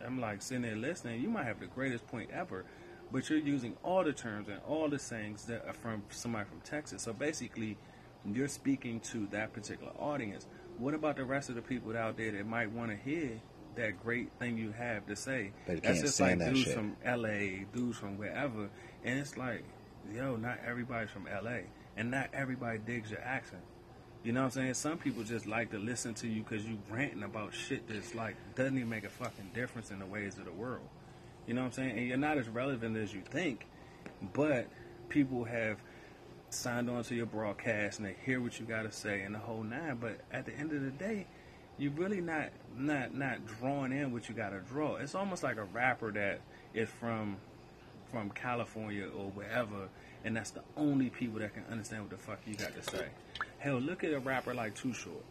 [0.04, 1.20] I'm like sitting there listening.
[1.20, 2.64] You might have the greatest point ever,
[3.12, 6.60] but you're using all the terms and all the sayings that are from somebody from
[6.60, 7.02] Texas.
[7.02, 7.76] So basically,
[8.24, 10.46] you're speaking to that particular audience.
[10.78, 13.40] What about the rest of the people out there that might want to hear
[13.76, 15.52] that great thing you have to say?
[15.66, 16.74] But you That's can't just like dudes shit.
[16.74, 18.68] from LA, dudes from wherever,
[19.04, 19.64] and it's like,
[20.12, 21.60] yo, not everybody's from LA,
[21.96, 23.62] and not everybody digs your accent.
[24.24, 24.74] You know what I'm saying?
[24.74, 28.36] Some people just like to listen to you because you ranting about shit that's like
[28.56, 30.88] doesn't even make a fucking difference in the ways of the world.
[31.46, 31.98] You know what I'm saying?
[31.98, 33.66] And you're not as relevant as you think,
[34.34, 34.66] but
[35.08, 35.78] people have
[36.50, 39.38] signed on to your broadcast and they hear what you got to say and the
[39.38, 39.98] whole nine.
[40.00, 41.26] But at the end of the day,
[41.78, 44.96] you're really not not not drawing in what you got to draw.
[44.96, 46.40] It's almost like a rapper that
[46.74, 47.36] is from
[48.10, 49.88] from California or wherever,
[50.24, 53.06] and that's the only people that can understand what the fuck you got to say.
[53.58, 55.24] Hell, look at a rapper like Too Short.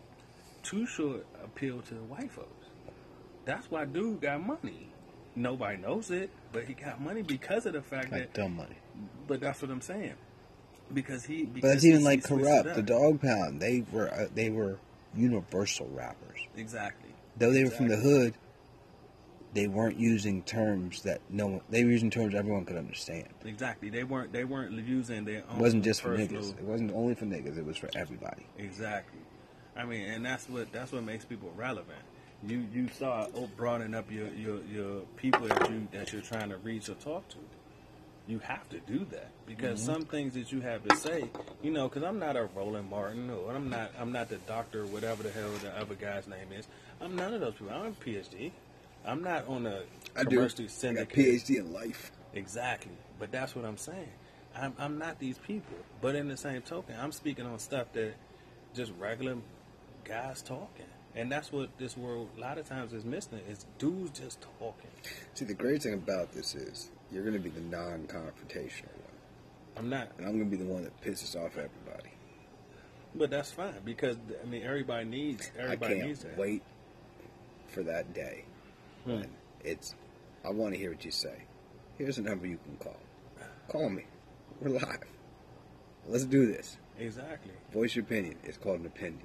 [0.63, 2.67] Too Short appealed to the white folks.
[3.45, 4.89] That's why dude got money.
[5.35, 8.33] Nobody knows it, but he got money because of the fact Like that.
[8.33, 8.75] dumb money.
[9.27, 10.15] But that's what I'm saying.
[10.93, 11.43] Because he.
[11.43, 12.75] But Because it's even he- like he switched it corrupt.
[12.75, 13.59] The Dog Pound.
[13.61, 14.77] They were uh, they were
[15.17, 16.39] universal rappers.
[16.55, 17.11] Exactly.
[17.37, 18.33] Though they were from the hood,
[19.53, 21.61] they weren't using terms that no one.
[21.69, 23.27] They were using terms everyone could understand.
[23.45, 23.89] Exactly.
[23.89, 24.31] They weren't.
[24.31, 25.57] They weren't using their own.
[25.57, 26.57] It wasn't just for niggas.
[26.57, 27.57] It wasn't only for niggas.
[27.57, 28.45] It was for everybody.
[28.57, 29.19] Exactly.
[29.75, 31.99] I mean, and that's what that's what makes people relevant.
[32.45, 36.49] You you start oh, broadening up your, your your people that you that you're trying
[36.49, 37.37] to reach or talk to.
[38.27, 39.93] You have to do that because mm-hmm.
[39.93, 41.29] some things that you have to say,
[41.63, 44.85] you know, because I'm not a Roland Martin or I'm not I'm not the doctor,
[44.85, 46.67] whatever the hell the other guy's name is.
[46.99, 47.73] I'm none of those people.
[47.73, 48.51] I'm a PhD.
[49.05, 49.83] I'm not on a
[50.15, 51.17] I got syndicate.
[51.17, 52.11] PhD in life.
[52.33, 52.91] Exactly.
[53.19, 54.09] But that's what I'm saying.
[54.55, 55.77] I'm, I'm not these people.
[56.01, 58.13] But in the same token, I'm speaking on stuff that
[58.73, 59.37] just regular
[60.03, 60.85] guys talking.
[61.15, 64.91] And that's what this world a lot of times is missing is dudes just talking.
[65.33, 69.13] See, the great thing about this is you're going to be the non-confrontational one,
[69.77, 72.09] I'm not and I'm going to be the one that pisses off everybody.
[73.15, 76.37] but that's fine because I mean everybody needs everybody I can't needs that.
[76.37, 76.61] wait
[77.67, 78.45] for that day
[79.05, 79.21] Hmm.
[79.63, 79.95] it's.
[80.43, 81.43] I want to hear what you say.
[81.97, 82.97] Here's a number you can call.
[83.69, 84.03] Call me.
[84.61, 84.99] We're live.
[86.07, 86.77] Let's do this.
[86.99, 87.51] Exactly.
[87.71, 88.35] Voice your opinion.
[88.43, 89.23] It's called an opinion.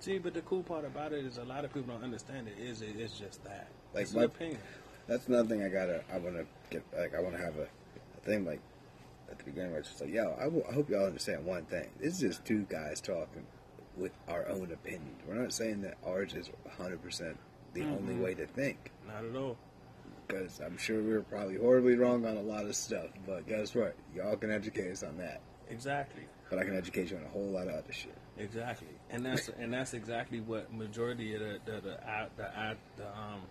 [0.00, 2.54] See, but the cool part about it is a lot of people don't understand it.
[2.62, 3.68] Is it, it's just that.
[3.94, 4.58] Like it's my- an opinion.
[5.06, 6.02] That's another thing I gotta.
[6.12, 6.84] I want to get.
[6.96, 7.62] Like I want to have a,
[8.16, 8.60] a thing like
[9.30, 11.64] at the beginning where it's just like, yo, I, w- I hope y'all understand one
[11.66, 11.88] thing.
[12.00, 13.46] This is just two guys talking
[13.96, 15.14] with our own opinion.
[15.26, 17.36] We're not saying that ours is 100 percent
[17.74, 18.22] the only Mhm.
[18.22, 18.90] way to think.
[19.06, 19.56] Not at all.
[20.26, 23.06] Because I'm sure we were probably horribly wrong on a lot of stuff.
[23.26, 23.96] But guess what?
[24.14, 25.40] Y'all can educate us on that.
[25.68, 26.24] Exactly.
[26.48, 28.14] But I can educate you on a whole lot of other shit.
[28.38, 31.96] Exactly, and that's and that's exactly what majority of the the the,
[32.36, 33.42] the, I- the um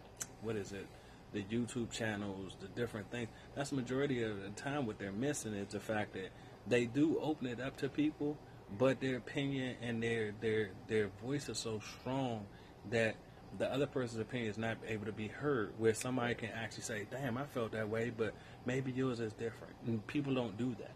[0.42, 0.88] what is it,
[1.34, 3.30] the YouTube channels, the different things.
[3.56, 6.30] That's the majority of the time what they're missing is the fact that
[6.68, 8.38] they do open it up to people,
[8.78, 12.46] but their opinion and their their their voice is so strong
[12.92, 13.16] that
[13.58, 15.74] the other person's opinion is not able to be heard.
[15.78, 18.34] Where somebody can actually say, "Damn, I felt that way, but
[18.66, 20.92] maybe yours is different." And people don't do that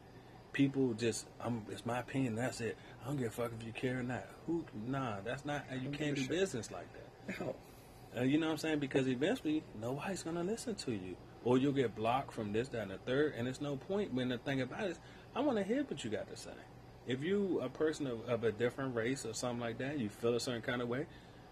[0.54, 3.74] people just I'm it's my opinion that's it I don't give a fuck if you
[3.74, 6.30] care or not who nah that's not you can't do shit.
[6.30, 7.56] business like that No.
[8.18, 11.74] Uh, you know what I'm saying because eventually nobody's gonna listen to you or you'll
[11.74, 14.62] get blocked from this that and the third and it's no point when the thing
[14.62, 15.00] about it is
[15.36, 16.52] I want to hear what you got to say
[17.08, 20.36] if you a person of, of a different race or something like that you feel
[20.36, 21.06] a certain kind of way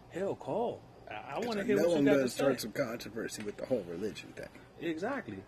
[0.09, 2.24] hell call I, I want to hear no what you got to say.
[2.24, 4.47] does say start some controversy with the whole religion thing.
[4.80, 5.43] exactly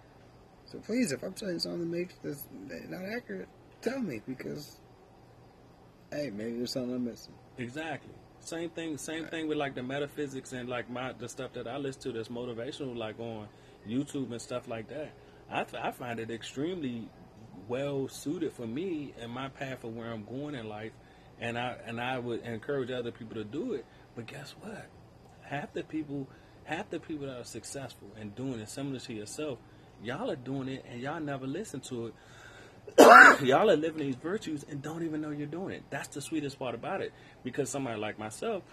[0.65, 2.47] So please, if I'm saying something that makes this
[2.89, 3.47] not accurate,
[3.81, 4.77] tell me because,
[6.11, 7.33] hey, maybe there's something I'm missing.
[7.57, 8.13] Exactly.
[8.43, 8.97] Same thing.
[8.97, 12.11] Same thing with like the metaphysics and like my the stuff that I listen to
[12.11, 13.47] that's motivational, like on
[13.87, 15.13] YouTube and stuff like that.
[15.49, 17.09] I find it extremely
[17.67, 20.91] well suited for me and my path of where I'm going in life,
[21.39, 23.85] and I and I would encourage other people to do it.
[24.15, 24.87] But guess what?
[25.43, 26.27] Half the people,
[26.65, 29.59] half the people that are successful and doing it similar to yourself,
[30.03, 32.13] y'all are doing it and y'all never listen to it
[32.99, 35.83] y'all are living these virtues and don't even know you're doing it.
[35.89, 37.13] That's the sweetest part about it.
[37.43, 38.63] Because somebody like myself,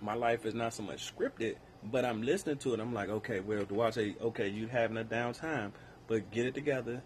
[0.00, 2.80] my life is not so much scripted, but I'm listening to it.
[2.80, 5.72] I'm like, okay, well, do I say, okay, you having a down time,
[6.06, 7.02] but get it together.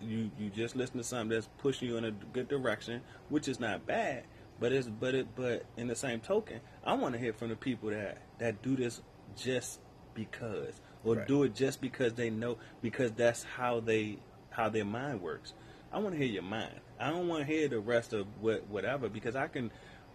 [0.00, 3.58] You you just listen to something that's pushing you in a good direction, which is
[3.60, 4.24] not bad.
[4.60, 7.56] But it's but it but in the same token, I want to hear from the
[7.56, 9.00] people that that do this
[9.36, 9.80] just
[10.14, 11.26] because, or Right.
[11.26, 14.18] do it just because they know because that's how they
[14.54, 15.52] how their mind works.
[15.92, 16.80] I want to hear your mind.
[16.98, 19.70] I don't want to hear the rest of what whatever because I can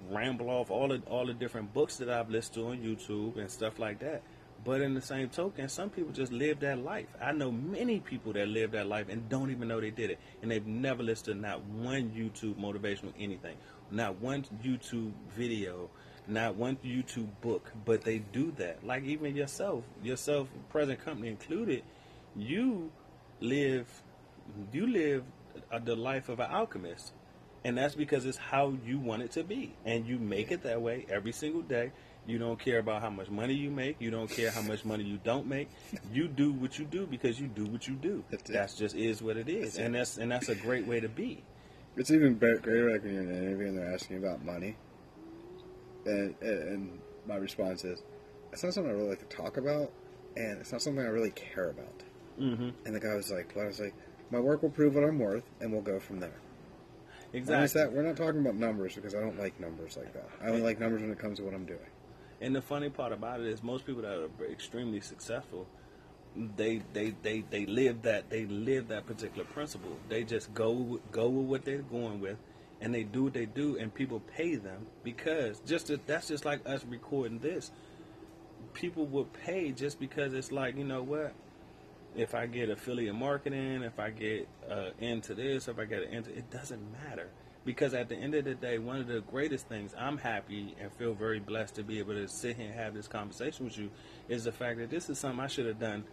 [0.10, 3.50] ramble off all the all the different books that I've listened to on YouTube and
[3.50, 4.22] stuff like that.
[4.66, 7.08] But in the same token, some people just live that life.
[7.22, 10.20] I know many people that live that life and don't even know they did it,
[10.42, 13.56] and they've never listened to not one YouTube motivational anything,
[13.90, 15.90] not one YouTube video,
[16.28, 17.72] not one YouTube book.
[17.86, 18.86] But they do that.
[18.86, 21.84] Like even yourself, yourself, present company included,
[22.36, 22.92] you
[23.40, 23.88] live
[24.72, 25.24] you live
[25.84, 27.14] the life of an alchemist
[27.64, 29.76] and that's because it's how you want it to be.
[29.86, 31.92] And you make it that way every single day.
[32.26, 33.98] You don't care about how much money you make.
[34.00, 35.70] You don't care how much money you don't make.
[36.14, 38.24] You do what you do because you do what you do.
[38.30, 39.74] That's that's just is what it is.
[39.74, 41.44] That's and that's and that's a great way to be.
[41.98, 44.78] It's even better, greater like when you're in an interview and they're asking about money.
[46.06, 48.04] And, and my response is,
[48.54, 49.92] it's not something I really like to talk about,
[50.38, 52.04] and it's not something I really care about.
[52.40, 52.70] mm-hmm.
[52.86, 53.94] And the guy was like, well, I was like,
[54.32, 56.40] my work will prove what I'm worth, and we'll go from there.
[57.34, 57.82] Exactly.
[57.82, 60.30] That we're not talking about numbers because I don't like numbers like that.
[60.42, 61.80] I only like numbers when it comes to what I'm doing.
[62.42, 65.68] And the funny part about it is, most people that are extremely successful,
[66.56, 69.98] they they they they live that they live that particular principle.
[70.08, 72.38] They just go go with what they're going with,
[72.82, 76.46] and they do what they do, and people pay them because just to, that's just
[76.46, 77.72] like us recording this.
[78.74, 81.34] People will pay just because it's like you know what.
[82.16, 86.36] If I get affiliate marketing, if I get uh, into this, if I get into
[86.36, 87.30] it doesn't matter
[87.66, 90.92] because at the end of the day, one of the greatest things I'm happy and
[90.94, 93.92] feel very blessed to be able to sit here and have this conversation with you
[94.28, 96.06] is the fact that this is something I should have done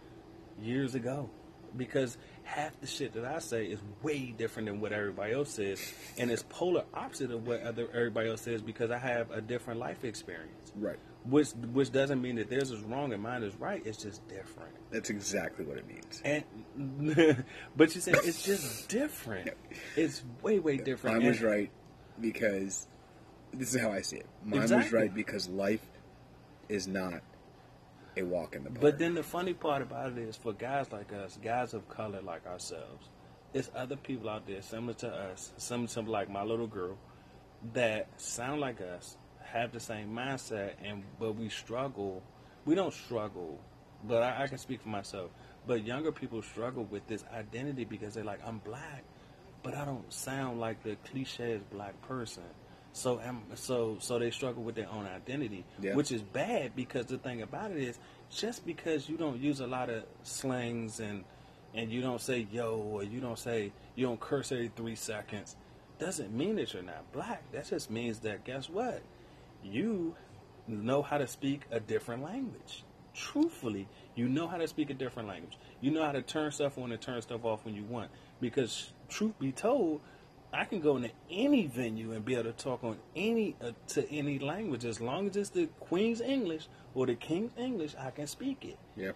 [0.61, 1.29] years ago.
[1.75, 5.81] Because half the shit that I say is way different than what everybody else says,
[6.17, 9.79] and it's polar opposite of what other everybody else says because I have a different
[9.79, 10.71] life experience.
[10.75, 10.97] Right.
[11.29, 13.81] Which which doesn't mean that theirs is wrong and mine is right.
[13.85, 14.73] It's just different.
[14.91, 16.21] That's exactly what it means.
[16.23, 19.51] And but you said it's just different.
[19.95, 21.17] It's way way different.
[21.17, 21.71] Mine was right
[22.19, 22.87] because
[23.53, 24.27] this is how I see it.
[24.43, 25.85] Mine was right because life
[26.69, 27.21] is not
[28.17, 28.81] a walk in the park.
[28.81, 32.21] But then the funny part about it is, for guys like us, guys of color
[32.21, 33.09] like ourselves,
[33.53, 36.97] it's other people out there similar to us, similar to like my little girl,
[37.73, 39.17] that sound like us,
[39.51, 42.21] have the same mindset, and but we struggle.
[42.65, 43.59] We don't struggle,
[44.03, 45.31] but I, I can speak for myself.
[45.65, 49.03] But younger people struggle with this identity because they're like, I'm black,
[49.63, 52.43] but I don't sound like the cliche black person.
[52.93, 53.21] So
[53.55, 55.93] so so they struggle with their own identity, Yeah.
[55.93, 57.99] which is bad because the thing about it is
[58.31, 61.23] just because you don't use a lot of slangs and
[61.75, 65.55] and you don't say yo or you don't say you don't curse every three seconds
[65.99, 67.43] doesn't mean that you're not black.
[67.51, 69.01] That just means that guess what?
[69.63, 70.15] You
[70.67, 72.83] know how to speak a different language.
[73.13, 75.57] Truthfully, you know how to speak a different language.
[75.81, 78.11] You know how to turn stuff on and turn stuff off when you want.
[78.39, 80.01] Because truth be told,
[80.53, 84.09] I can go into any venue and be able to talk on any uh, to
[84.11, 87.95] any language as long as it's the Queen's English or the King's English.
[87.99, 88.77] I can speak it.
[88.95, 89.11] yeah.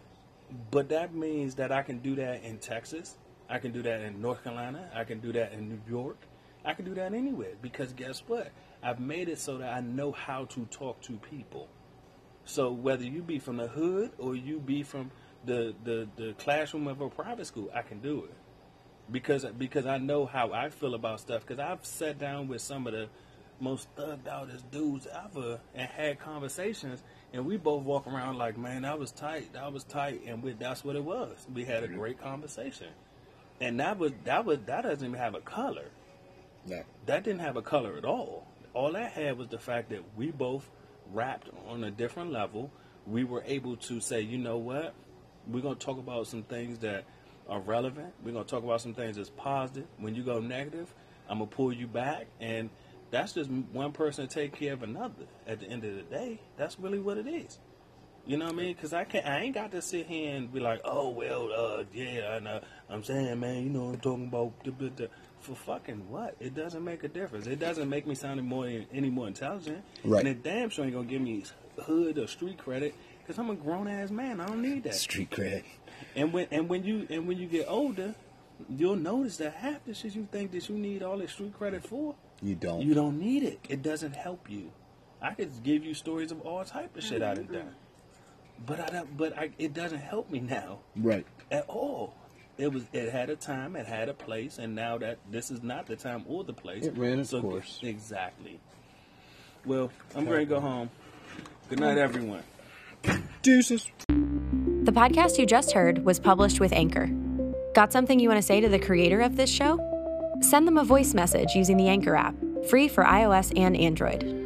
[0.69, 3.17] But that means that I can do that in Texas.
[3.49, 4.89] I can do that in North Carolina.
[4.93, 6.17] I can do that in New York.
[6.65, 8.51] I can do that anywhere because guess what?
[8.83, 11.67] I've made it so that I know how to talk to people.
[12.45, 15.11] So whether you be from the hood or you be from
[15.45, 18.33] the, the, the classroom of a private school, I can do it
[19.11, 21.45] because because I know how I feel about stuff.
[21.45, 23.07] Because I've sat down with some of the
[23.59, 27.03] most thugged outest dudes ever and had conversations,
[27.33, 30.53] and we both walk around like, man, that was tight, that was tight, and we,
[30.53, 31.45] that's what it was.
[31.53, 32.87] We had a great conversation,
[33.59, 35.89] and that was that was that doesn't even have a color.
[36.65, 36.83] No.
[37.07, 38.47] That didn't have a color at all.
[38.73, 40.69] All that had was the fact that we both
[41.11, 42.71] rapped on a different level.
[43.05, 44.93] We were able to say, you know what?
[45.47, 47.03] We're going to talk about some things that
[47.49, 48.13] are relevant.
[48.23, 49.87] We're going to talk about some things that's positive.
[49.97, 50.93] When you go negative,
[51.27, 52.27] I'm going to pull you back.
[52.39, 52.69] And
[53.09, 55.25] that's just one person take care of another.
[55.45, 57.59] At the end of the day, that's really what it is.
[58.25, 58.73] You know what I mean?
[58.75, 61.83] Because I can't, I ain't got to sit here and be like, oh well, uh,
[61.91, 64.53] yeah, and uh, I'm saying, man, you know, what I'm talking about
[65.41, 66.35] for fucking what?
[66.39, 67.47] It doesn't make a difference.
[67.47, 69.83] It doesn't make me sound any more any more intelligent.
[70.03, 70.19] Right.
[70.19, 71.43] And it damn sure ain't gonna give me
[71.83, 74.39] hood or street credit because I'm a grown ass man.
[74.39, 74.95] I don't need that.
[74.95, 75.65] Street credit.
[76.15, 78.15] And when and when you and when you get older,
[78.69, 81.83] you'll notice that half the shit you think that you need all this street credit
[81.87, 82.81] for, You don't.
[82.81, 83.59] you don't need it.
[83.69, 84.71] It doesn't help you.
[85.21, 87.75] I could give you stories of all type of shit I done done,
[88.65, 89.15] but I don't.
[89.17, 91.25] But I, it doesn't help me now Right.
[91.51, 92.15] at all.
[92.61, 92.83] It was.
[92.93, 93.75] It had a time.
[93.75, 96.85] It had a place, and now that this is not the time or the place.
[96.85, 97.79] It ran its so, course.
[97.81, 98.59] Exactly.
[99.65, 100.91] Well, I'm going to go home.
[101.69, 102.43] Good night, everyone.
[103.41, 103.87] Deuces.
[104.09, 107.09] The podcast you just heard was published with Anchor.
[107.73, 109.79] Got something you want to say to the creator of this show?
[110.41, 112.35] Send them a voice message using the Anchor app,
[112.69, 114.40] free for iOS and Android.